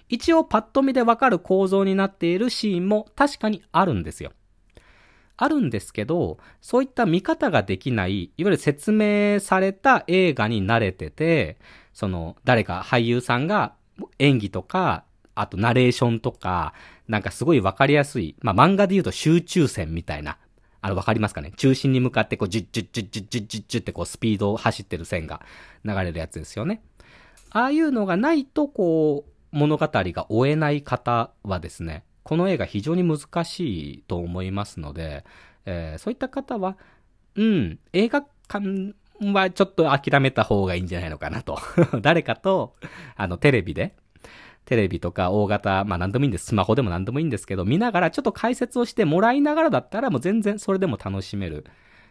[0.09, 4.31] 一応パッと見でわかる構造になっているシーンも確かにあるんですよ。
[5.37, 11.57] あるんですけど、そういった見方ができない、いわゆる説明された映画に慣れてて、
[11.93, 13.73] その、誰か俳優さんが
[14.17, 16.73] 演技とか、あとナレーションとか、
[17.09, 20.37] なんかすごいわかりやすい、まあ漫画で言うと集中線みたいな、
[20.79, 21.51] あのわかりますかね？
[21.57, 25.41] 中心に向かってこう、ジュッジュッジュッジュッジュッジュッジュッってこうスピードを走ってる線が
[25.83, 26.81] 流れるやつですよね。
[27.49, 35.25] ああいうのがないとこう、物語が終えない方はですね、この映画非常に難しいと思いますので、
[35.65, 36.77] えー、そういった方は、
[37.35, 38.93] うん、映画館
[39.33, 41.57] はちょっと諦めた方がいいんじゃないのかなと。
[42.01, 42.75] 誰かと、
[43.15, 43.95] あの、テレビで、
[44.69, 46.45] テレビとか大型、まあ何でもいいんです。
[46.45, 51.65] スマホでも何でもいいんですけど、見ながらちょっと解説をしてもらいながらだったらもう全然それでも楽しめる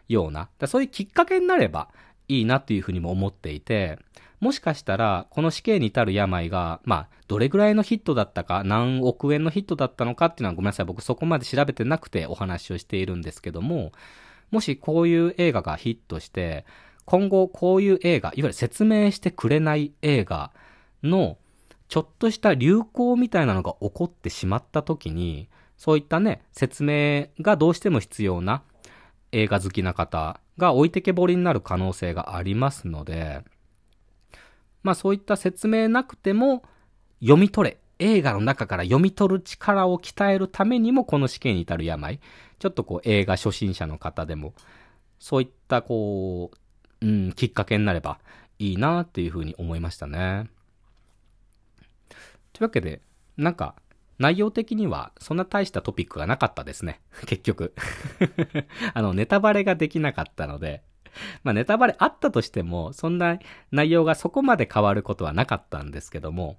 [0.09, 1.89] ような、そういうきっかけになれば
[2.27, 4.01] いいなっていうふうにも思っていて、
[4.41, 10.87] もしかしたら、この死刑に至る病が、まあ、どれぐらいのヒットだったか、何億円のヒットだったのかっていうのはごめんなさい。
[10.87, 13.93] 僕そこまで調べてなくてお話をしているんですけども、
[14.51, 16.67] もしこういう映画がヒットして、
[17.05, 20.53] 今後こういう映画、いわゆる説明してくれない映画
[21.03, 21.39] の
[21.89, 28.63] ちょっとした流行みたいなのが起こってしまった時に、そういったね、説明がどうしても必要な
[29.33, 33.43] 映画好きな方が置いてけぼりになる可能性がありますので、
[34.83, 36.63] まあそういった説明なくても
[37.21, 42.21] 読み取れ、映画の中から読み取る力を鍛えるためにもこの試験に至る病、
[42.59, 44.53] ちょっとこう映画初心者の方でも、
[45.19, 46.51] そういったこ
[47.01, 48.19] う、うん、きっかけになれば
[48.59, 50.51] いいなっていうふうに思いましたね。
[52.59, 53.01] というわけで、
[53.37, 53.77] なんか、
[54.19, 57.01] 内容的にはそんな大したトピックがなかったですね。
[57.27, 57.73] 結局
[58.95, 60.83] あの、ネタバレができなかったので、
[61.45, 63.39] まあネタバレあったとしても、そんな
[63.71, 66.59] 内容がそこまで変わることはなかったんですけども、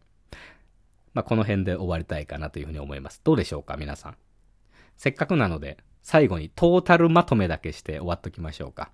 [1.14, 3.20] まあこの辺で終わりたいかなというふうに思います。
[3.26, 4.18] どうでしょうか、皆さん。
[4.96, 8.94] せっかくなので、最後にトータルまとめだけして終わっときましょうか。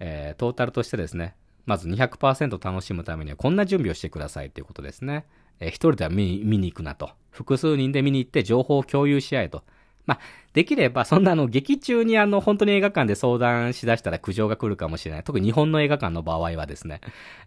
[0.00, 5.24] えー、トータルとしてですね、まず200%楽しむためにはこんな準備をしてくださいということですね。
[5.60, 7.10] えー、一人では見に行くなと。
[7.30, 9.64] 複数人で見に行って情報を共有し合えと。
[10.06, 10.20] まあ、
[10.52, 15.24] できれば、そんなあの、劇中にあの、本当に映画館で相談しだしたら苦情が来るかもしれない。
[15.24, 17.00] 特に日本の映画館の場合はですね、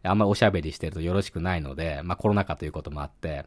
[0.04, 3.46] あんまりおしゃべりしてるとよろしくないので、まあコロナ禍ということもあって、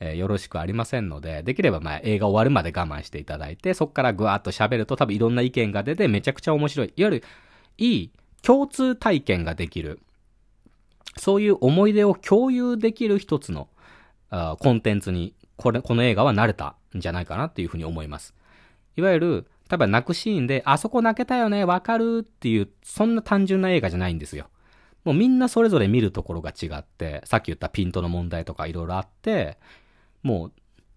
[0.00, 6.92] えー、よろしくありませんので、できればまあ映画終わるまで我慢していただいて、そこからぐわーっと喋ると多分いろんな意見が出てめちゃくちゃ面白い。
[6.94, 7.24] いわゆる、
[7.78, 8.10] いい
[8.42, 10.00] 共通体験ができる。
[11.16, 13.68] そういう思い出を共有できる一つの
[14.30, 18.34] あコンテンツに、これ、この映画は慣れたんじゃないかなっていうふうに思います。
[18.96, 24.48] いわゆる、多分泣くシーンで、あそこ泣けたよね、わかるっていう、そんな単純な映画じゃないんですよ。
[25.04, 29.58] もうみんなそれぞれ見るところが違って、さっき言ったピントの問題とかいろいろあって、
[30.22, 30.52] もう、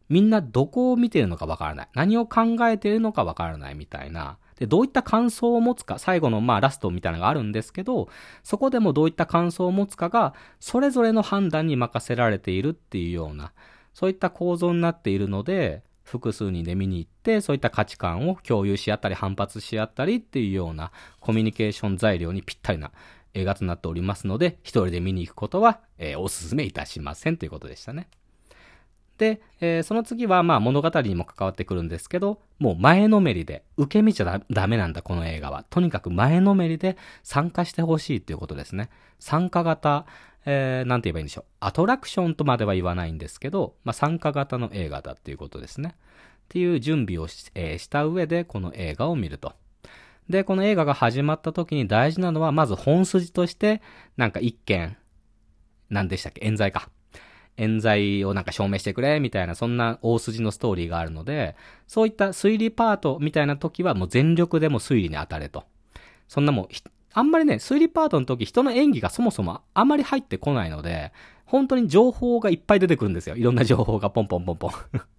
[0.10, 1.90] みんなどこを見てるのかわからない。
[1.94, 4.38] 何を考えてるのかわからないみたいな。
[4.62, 8.10] で、どういった感想を持つか、最後のまあラストみたいなのがあるんですけど、
[8.44, 13.54] そこでもどういった感想を持つかが、それぞれの判断に任せられているっていうような、
[13.96, 22.92] そういった構造になっているので、複数人で見に行って、そういった価値観を共有し合ったり反発し合ったりっていうようなコミュニケーション材料にぴったりな
[23.34, 28.10] 映画となっておりますので、一人で見に行くことは、えー、お勧めいたしませんということでしたね。
[29.22, 35.64] で、えー、その次はまあ物語にも関わってくるんですけど、もう前のめりで、受け身じゃダメなんだ、この映画は。
[35.70, 38.90] とにかく前のめりで参加してほしいっていうことですね。
[39.20, 40.08] 参加型、
[40.48, 41.46] えー、なんて言えばいいんでしょう。
[41.60, 45.94] アトラクションとまでは言わないんですけど、まあ参加型の映画だっていうことですね。
[45.94, 45.94] っ
[46.50, 49.54] ていう準備をし,、えー、した上で、この映画を見ると。
[50.30, 53.84] で、この映画が始まった時に大事なのは、まず本筋として、
[54.18, 54.98] なんか一件、
[55.92, 56.44] 何でしたっけ？
[56.44, 56.90] 冤罪か。
[57.58, 61.56] 冤罪をなんか証明してくれ、みたいな、そんな大筋のストーリーがあるので、
[61.88, 65.66] そういった推理パートみたいな時はもう全力でも推理に当たれと。
[66.28, 66.68] そんなもん、
[67.14, 71.12] あんまりね、推理パートの時人の演技がそもそもあまり入ってこないので、
[71.46, 73.36] 本当に情報がいっぱい出てくるんですよ。
[73.36, 74.72] いろんな情報がポンポンポンポン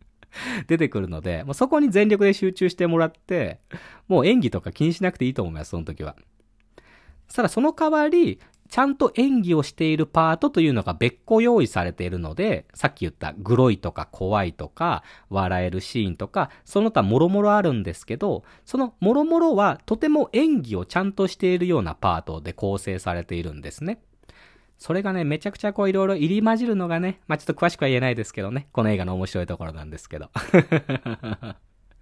[0.66, 3.60] 出てくるので、もうそこに全力で集中してもらって、
[4.08, 6.16] もう演技とか気にしなくていいと思います、その時は。
[7.34, 8.40] ただその代わり、
[8.72, 24.00] ちゃんと演技をしているパートというのが別個用意されているので、さっき言ったグロいとか怖いとか、笑えるシーンとか、その他もろもろあるんですけど、そのもろもろはとても演技をちゃんとしているようなパートで構成されているんですね。
[24.78, 30.30] それがね、めちゃくちゃこういろいろ入り混じるのがね、まあちょっと詳しくは言えないですけどね、この映画の面白いところなんですけど。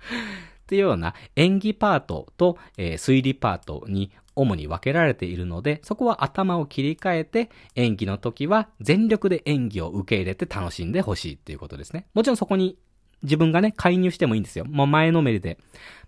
[0.70, 12.06] っていうような演技パートと、えー、推理パートに主に分けられているので、そこは頭を切り替えて、演技の時は全力で演技を受け入れて楽しんでほしいっていうことですね。
[12.14, 12.78] もちろんそこに
[13.22, 14.64] 自分がね、介入してもいいんですよ。
[14.64, 15.58] もう前のめりで、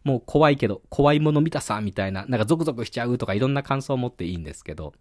[0.02, 4.94] もう怖いけど、怖いもの見たさ、みたいな、なんかゾクゾクしちゃうとかいろんな感想を持っていいんですけど、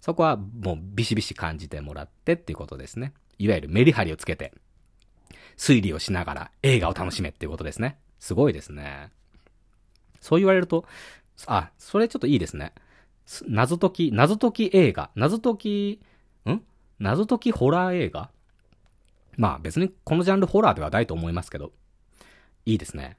[0.00, 3.12] そこはもうビシビシ感じてもらってっていうことですね。
[3.38, 4.54] いわゆるメリハリをつけて、
[5.58, 7.98] 推理をしながら映画を楽しめっていうことですね。
[8.18, 9.10] すごいですね。
[10.20, 10.86] そう言われると、
[11.46, 12.72] あ、それちょっといいですね。
[13.46, 16.00] 謎解き、謎解き映画、謎解き、
[16.48, 16.62] ん？
[16.98, 18.30] 謎解きホラー映画？
[19.36, 21.72] まあ別にこのジャンルホラーではないと思いますけど、
[22.66, 23.16] いいですね。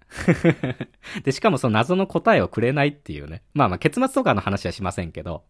[1.23, 3.41] で、しかもその謎の答えをくれないっていうね。
[3.53, 5.43] まあまあ結末とかの話はしませんけど、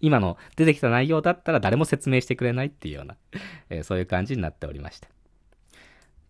[0.00, 3.16] 今の出てきた内容だったら誰も説明してくれないっていうような、
[3.70, 5.08] えー、そういう感じになっておりました。
[5.08, 5.10] っ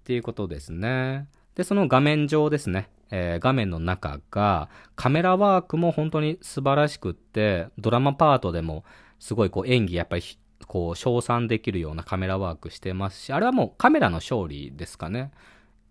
[0.05, 1.27] ていうことですね。
[1.55, 2.89] で、その画面上ですね。
[3.11, 8.85] えー、画面の中が、カメラワークも本当に素晴らしくって、ドラマパートでも、
[9.19, 10.23] すごいこう演技やっぱり、
[10.67, 15.31] こう、称賛できるようなカメラワークしてますし、あれはもうカメラの勝利ですかね。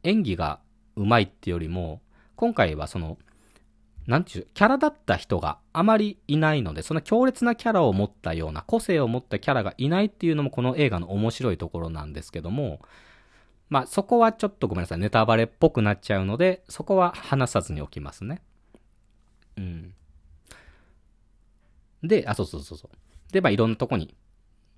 [0.03, 0.59] 演技が
[0.95, 2.01] うまいってよりも、
[2.35, 3.17] 今回はその、
[4.05, 12.79] なんちゅう、キャラだった人があまりいないので、そんな強烈なキャラを持ったような、個性を持ったキャラがいないっていうのもこの映画の面白いところなんですけども、
[13.69, 18.41] まあそこはちょっとごめんなさい、ネタバレっぽくなっちゃうので、そこは話さずにおきますね。
[19.57, 19.93] うん。
[22.03, 23.33] で、あ、そうそうそうそう。
[23.33, 24.15] で、まあいろんなとこに、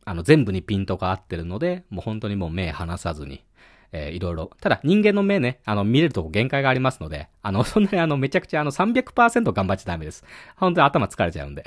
[0.06, 3.44] あの全部にピントが合ってるので、もう本当にもう目離さずに、
[3.92, 4.50] えー、いろいろ。
[4.62, 10.24] ただ人間の目ね、あの見れるとこ限界がありますので、あの、そんなにあのめちゃくちゃあの300%頑張っちゃダメです。
[10.56, 11.64] 本当に頭疲れちゃうんで。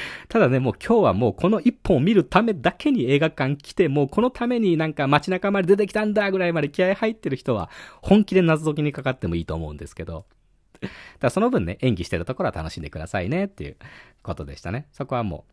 [0.28, 7.70] ただね、もう今日はもうこの一本を見るためだけに映画館来て、もうこのためになんか街中まで出てきたんだぐらいまで気合入ってる人は、
[8.00, 10.26] 本気で謎解きにかかってもいいと思うんですけど。
[11.20, 13.76] だその分ね、演技してるところは楽しんでくださいねっていう
[14.22, 14.88] ことでしたね。
[14.92, 15.44] そこはも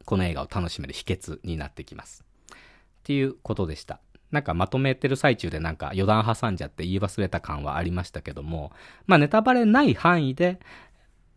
[0.00, 2.24] う、この映画を楽しめる秘訣になってきます。
[2.52, 2.56] っ
[3.02, 4.00] ていうことでした。
[4.30, 8.72] なんかまとめてる最中でなんか余談挟んじゃって言い忘れた感はありましたけども、
[9.06, 10.58] まあネタバレない範囲で、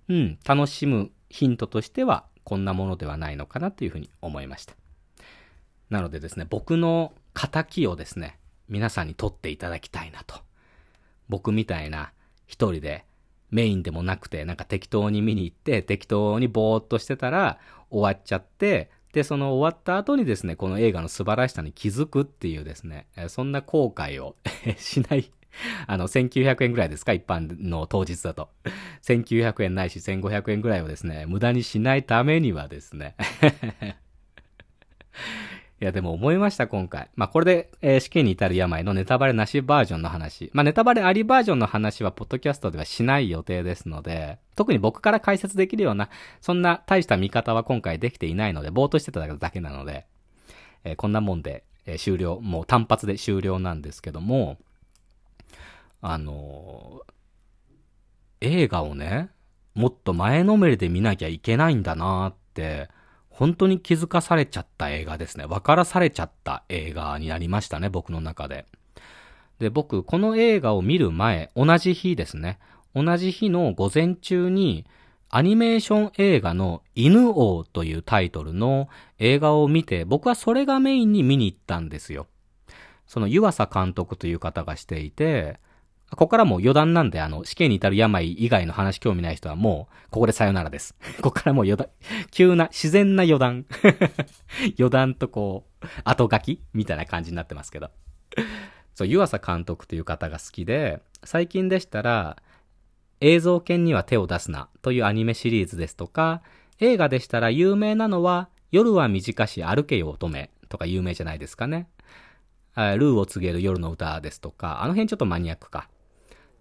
[0.08, 4.76] うん、楽しむヒントとしてはこんなものではないのかなというふうに思いました。
[5.90, 10.36] なのでですね、僕の仇をですね、皆さんに取っていただきたいなと。
[11.28, 12.12] 僕みたいな
[12.48, 13.06] 一人で
[13.52, 17.60] メインでもなくて、なんか適当に見に行って、適当にぼーっとしてたら
[17.90, 24.36] 終わっちゃって、で、その終わった後にですね、この映画の素晴らしさに気づくっていうですね、そんな後悔を
[24.78, 25.32] しない
[25.88, 27.14] あの、1900円ぐらいですか？
[27.14, 28.50] 一般の当日だと。
[29.04, 33.16] 1900円ないし1500円ぐらいをですね、無駄にしないためにはですね
[35.82, 37.10] いや、でも思いました、今回。
[37.16, 40.50] まあ、これで、えー、試験に至る病のネタバレなしバージョンの話。
[40.54, 46.10] まあ、ネタバレありバージョンの話は、ポッドキャストではしない予定ですので、特に僕から解説できるような、
[46.42, 50.06] そんな大した見方は今回できていないので、ぼーっとしてただけなので、
[50.84, 54.58] えー、こんなもんで、えー、終了、もう単発で終了なんですけども、
[56.02, 57.02] あの
[58.42, 59.30] 映画をね、
[59.76, 62.90] もっと前のめりで見なきゃいけないんだなーって、
[63.30, 65.46] 本当に気づかされちゃった映画ですね。
[65.46, 68.66] 分からされちゃった映画になりましたね、僕の中で。
[69.60, 72.60] で、僕、この映画を見る前、同じ日ですね。
[72.96, 74.86] 同じ日の午前中に、
[75.30, 78.90] アニメーション映画の犬王というタイトルの
[79.20, 82.28] 映画を見て、僕はそれがメインに見に行ったんですよ。
[83.06, 85.60] その湯浅監督という方がしていて、
[86.12, 90.96] ここからもう余談なんで、あの、死刑に至る病以外の話興味ない人はもう、ここでさよならです。
[91.22, 91.90] ここからもう余談、
[92.32, 93.66] 急な、自然な余談。
[94.78, 97.92] 余談とこう、後書きみたいな感じになってますけど。
[98.96, 102.38] そう、湯浅監督という方が好きで、最近でしたら、
[103.22, 106.42] 映像犬には手を出すなというアニメシリーズですとか、
[106.80, 111.88] 映画でしたら有名なのは、夜は短し歩けよ乙女とか有名じゃないですかね。
[112.76, 115.90] ルーを告げる夜の歌ですとか、あの辺ちょっとマニアックか。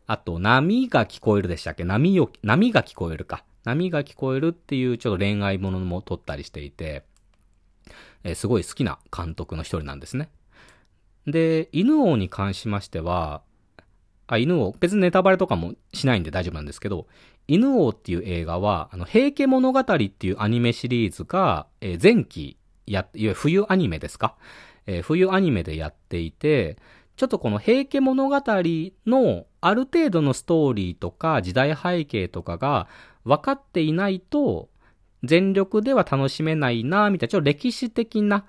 [0.09, 1.85] あと、波が聞こえるでしたっけ？
[1.85, 3.45] 波を、波が聞こえるか。
[3.65, 7.05] 波が聞こえるっていうちょっと恋愛ものも撮ったりしていて、
[8.25, 10.31] えー、すごい好きな監督の一人なんですね。
[11.27, 13.43] で、犬王に関しましては、
[14.29, 17.07] あ、犬王、別にネタバレとかもしないんで大丈夫なんですけど、
[17.47, 22.57] 犬王っていう映画は、あの、平家物語っていうアニメシリーズが、えー、前期
[22.87, 24.37] や、いわゆる冬アニメですか、
[24.87, 26.79] えー、冬アニメでやっていて、
[27.17, 28.43] ちょっとこの平家物語
[29.07, 32.89] のある程度のストーリーとか時代背景とかが
[33.25, 34.69] 分かっていないと、
[35.25, 38.45] 全力では楽しめないな、みたいな、ちょっと歴史的な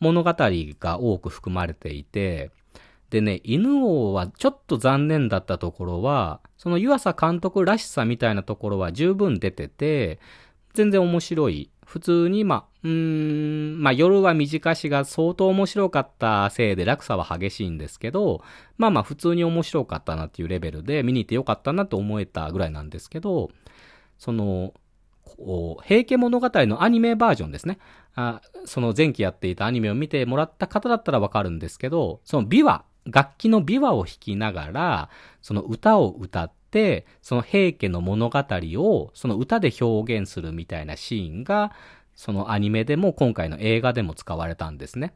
[0.00, 2.50] 物語が多く含まれていて、
[3.10, 10.18] でね、犬王はちょっと残念だったところは、その湯浅監督らしさみたいなところは十分出てて、
[10.74, 11.70] 全然面白い。
[11.84, 12.90] 普通に、まあ、うー
[13.76, 18.42] ん、まあ夜は短しが相当面白かったせいで落差は激しいんですけど、
[18.76, 23.50] まあまあ普通に面白かったなっていうレベルで見に行ってよかったなと思えたぐらいなんですけど、
[24.18, 24.74] その、
[25.84, 27.78] 平家物語のアニメバージョンですね。
[28.14, 35.10] あその前期やっていたアニメを見てもらった方だったらわかるんですけど、その琵琶、楽器の琵琶を弾きながら、
[35.40, 41.72] その歌を歌って、その平家の物語をその歌で表現するみたいなシーンが、
[42.22, 45.14] そのアニメでも今回の映画でも使われたんですね。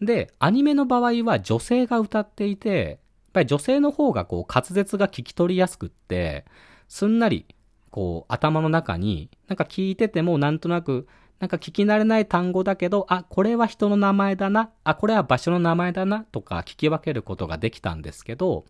[0.00, 2.98] で、アニメの場合は女性が歌っていて、やっ
[3.32, 6.44] ぱり女性の方がこう滑舌が聞き取りやすくって、
[6.88, 7.46] すんなり
[7.90, 11.06] こう、頭の中に、なんか聞いててもなんとなく、
[11.40, 18.64] なんか聞き慣れない単語だけど、あ、これは人の名前だな、あ、これは場所の名前だな、とか聞き分けることができたんですけど、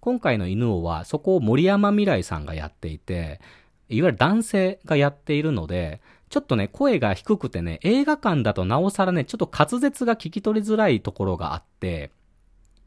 [0.00, 3.40] 今回の犬王はそこを森山未来さんがやっていて、
[3.88, 6.00] いわゆる男性がやっているので、
[6.32, 12.10] ちょっとね、声が低くてね、映画館だとなおさらね、ちょっと滑舌が聞き取りづらいところがあって、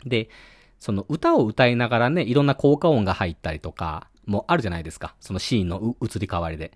[0.03, 0.29] で、
[0.79, 5.13] その歌を歌いながらね、いろんな効果音が入ったりとか、もあるじゃないですか。
[5.19, 6.71] そのシーンの移り変わりで。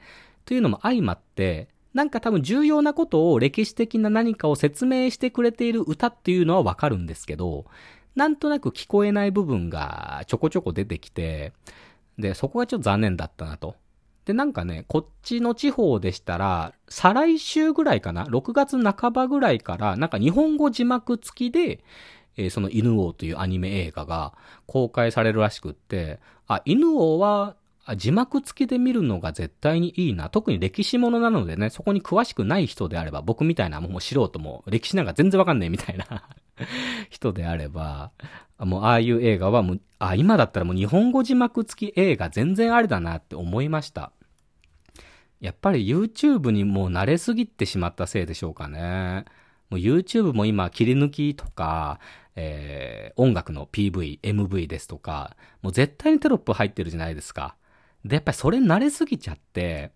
[0.46, 7.66] というのも相まって、なんか多分重要なことを歴史的な何かを説明してくれている歌っていうのはわかるんですけど、
[8.16, 11.52] なんとなく聞こえない部分がちょこちょこ出てきて、
[12.20, 13.76] で、そこがちょっと残念だったなと。
[14.26, 21.84] で、なんかね、こっちの地方でしたら、再来週ぐらいかな ?6 月半ばぐらいから、なんか日本語字幕付きで、
[22.38, 24.34] えー、その犬王というアニメ映画が
[24.66, 27.56] 公開されるらしくって、あ、犬王は
[27.98, 30.30] 字幕付きで見るのが絶対にいいな。
[30.30, 36.30] 特に歴史ものなのでね、そこに詳しくない人であれば、僕みたいなもう素人も歴史なんか全然わかんないみたいな
[37.10, 38.12] 人であれば、
[38.60, 44.12] もうああいう映画はもう、あ、今だったらもう日本語字幕付き映画全然あれだなって思いました。
[45.40, 49.26] やっぱり YouTube にもう慣れすぎてしまったせいでしょうかね。
[49.70, 52.00] もう YouTube も今切り抜きとか、
[52.36, 57.56] えー、音楽の PV、MV ですとか、もう絶対にテロップ入ってるじゃないですか。
[58.06, 59.92] で、やっぱりそれ慣れすぎちゃって、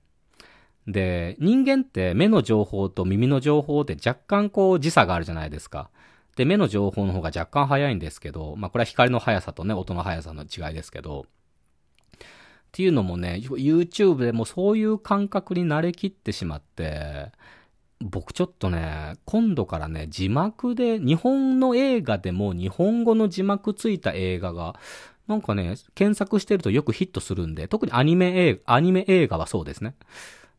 [0.88, 5.90] で、人間って目の情報と耳の情報って若干こう時差があるじゃないですか。
[6.36, 11.26] で、目の情報の方が若干早いんですけど、まあこれは光の速さとね、音の速さの違いですけど、っ
[12.72, 17.32] ていうのもね、YouTube でもそういう感覚に慣れきってしまって、
[18.02, 24.76] 僕ちょっとね、今度からね、字幕で、日本の映画でも日本語の字幕ついた映画が、
[25.28, 29.96] なんかね、検索してるとよくヒットするんで、特にアニメ映画、アニメ映画はそうですね。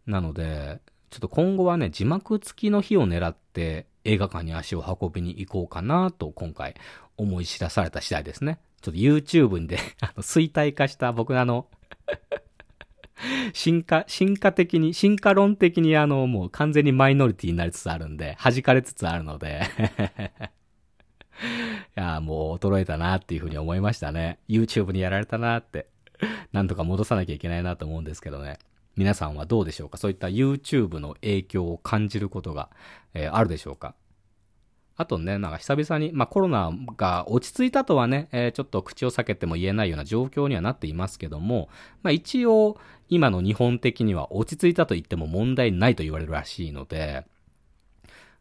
[0.06, 6.74] なので、ちょっと今後はね、字幕付きの日を狙って映画館に足を運びに行こうかなと今回
[7.16, 8.58] 思い知らされた次第ですね。
[8.80, 11.68] ちょっと YouTube で、 あの、衰退化した僕あの
[13.52, 19.62] 進化、進化的に、進化論的にあの、もう完全にマイノリティになりつつあるんで、弾かれつつあるので
[21.96, 24.38] いや、もう衰えたなっていうふうに思いましたね。
[24.48, 25.88] YouTube にやられたなって。
[26.52, 28.58] なんとか戻さなきゃいけないなと思うんですけどね。
[28.96, 29.98] 皆さんはどうでしょうか？
[29.98, 32.70] そういった YouTube の影響を感じることが、
[33.12, 33.96] えー、あるでしょうか？
[34.96, 41.68] あとね、なんか久々に、まあコロナが落ち着いたとはね、えー、ちょっと口を避けても言えないような状況にはなっていますけども、
[42.04, 42.78] まあ一応、
[43.08, 47.26] 今の日本的には落ち着いたと言っても問題ないと言われるらしいので、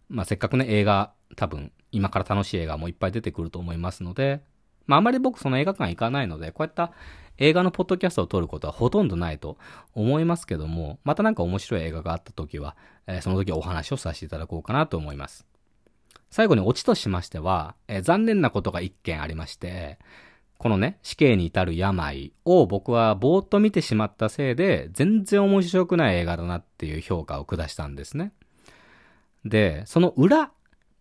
[0.09, 4.41] まあせっかくね、映画、多分、今から楽しい映画もいっぱい出てくると思いますので、
[4.87, 6.91] まああまり僕その映画館行かないので、こういった
[7.37, 9.57] 映画のポッドキャストを撮ることはほとんどないと
[9.93, 12.75] 思いますけども、またなんか面白い映画があった時は、
[13.07, 15.45] えー、その時お話をさせていただこうかなと思います。
[16.29, 19.99] 最後にオチとしましては、えー、残念なことが一件ありまして、
[20.57, 28.31] このね、死刑に至る病を僕はぼーっと見てしまったせいで、全然面白くない映画だなっていう評価を下したんですね。
[29.43, 30.51] で、その裏、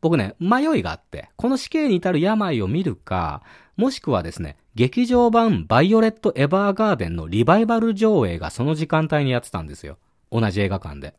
[0.02, 3.42] 僕ね、迷いがあって、この死刑に至る病を見るか、
[3.76, 9.98] もしくはですね、劇場版バイオレット・エヴァーガーデンのリバイバル上映がその時間帯にやってたんですよ。
[10.32, 11.14] 同じ映画館で。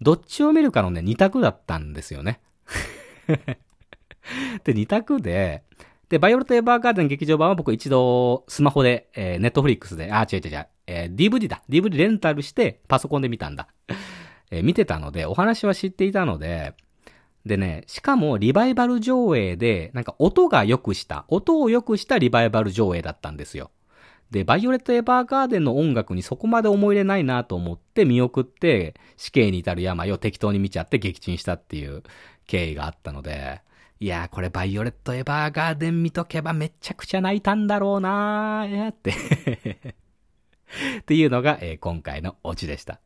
[0.00, 2.40] どっちを見るかのね、二択だったんですよね。
[4.62, 5.64] で、二択で、
[6.08, 11.64] で、バイオレット・エヴァーガーデン劇場版は僕一度スマホで、えー、ネットフリックスで、あ、違う違う違う、えー、DVD だ。
[11.68, 13.66] DVD レンタルしてパソコンで見たんだ。
[14.52, 16.74] えー、見てたので、お話は知っていたので、
[17.46, 23.70] でね、しかもリバイバル上映で、なんか音が良くした、音を良くしたリバイバル上映だったんですよ。
[24.30, 32.02] で、バイオレット・エヴァーガーデンの音楽にそこまで思い入れないなと思って見送って、死刑に至る病を適当に見ちゃって撃沈したっていう
[32.46, 33.60] 経緯があったので、
[34.00, 39.12] いやーこれバイオレット・エヴァーガーデン見とけばめちゃくちゃ泣いたんだろうなーって
[40.98, 43.00] っていうのが、えー、今回のオチでした。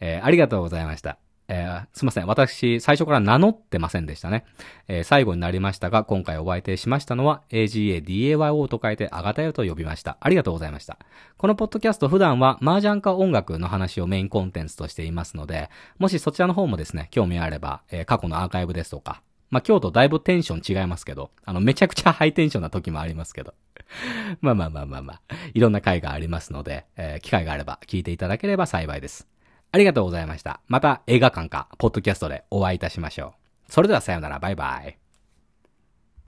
[0.00, 1.18] えー、ありがとうございました。
[1.48, 2.26] えー、すいません。
[2.26, 4.44] 私、最初から名乗ってませんでしたね。
[4.88, 10.16] えー、最後になりましたが、今回お相手しましたのは、AGADAYO と書いて、あがたよと呼びました。
[10.20, 10.98] ありがとうございました。
[11.36, 15.68] このポッドキャスト普段は、麻雀か音楽の話をメインコンテンツとしていますので、
[15.98, 23.52] もしそちらの方もですね、興味あれば、えー、過去のアーカイブですとか、まあ、今日とだいぶテンション違いますけど、あの、めちゃくちゃハイテンションな時もありますけど。
[24.40, 25.20] まあまあまあまあまあ、
[25.52, 29.31] いろんな回がありますので、えー、機会があれば聞いていただければ幸いです。
[29.72, 30.60] ありがとうございました。
[30.68, 33.34] また映画館か、ポッドキャストでお会いいたしましょ
[33.68, 33.72] う。
[33.72, 35.01] それではさようなら、バイバイ。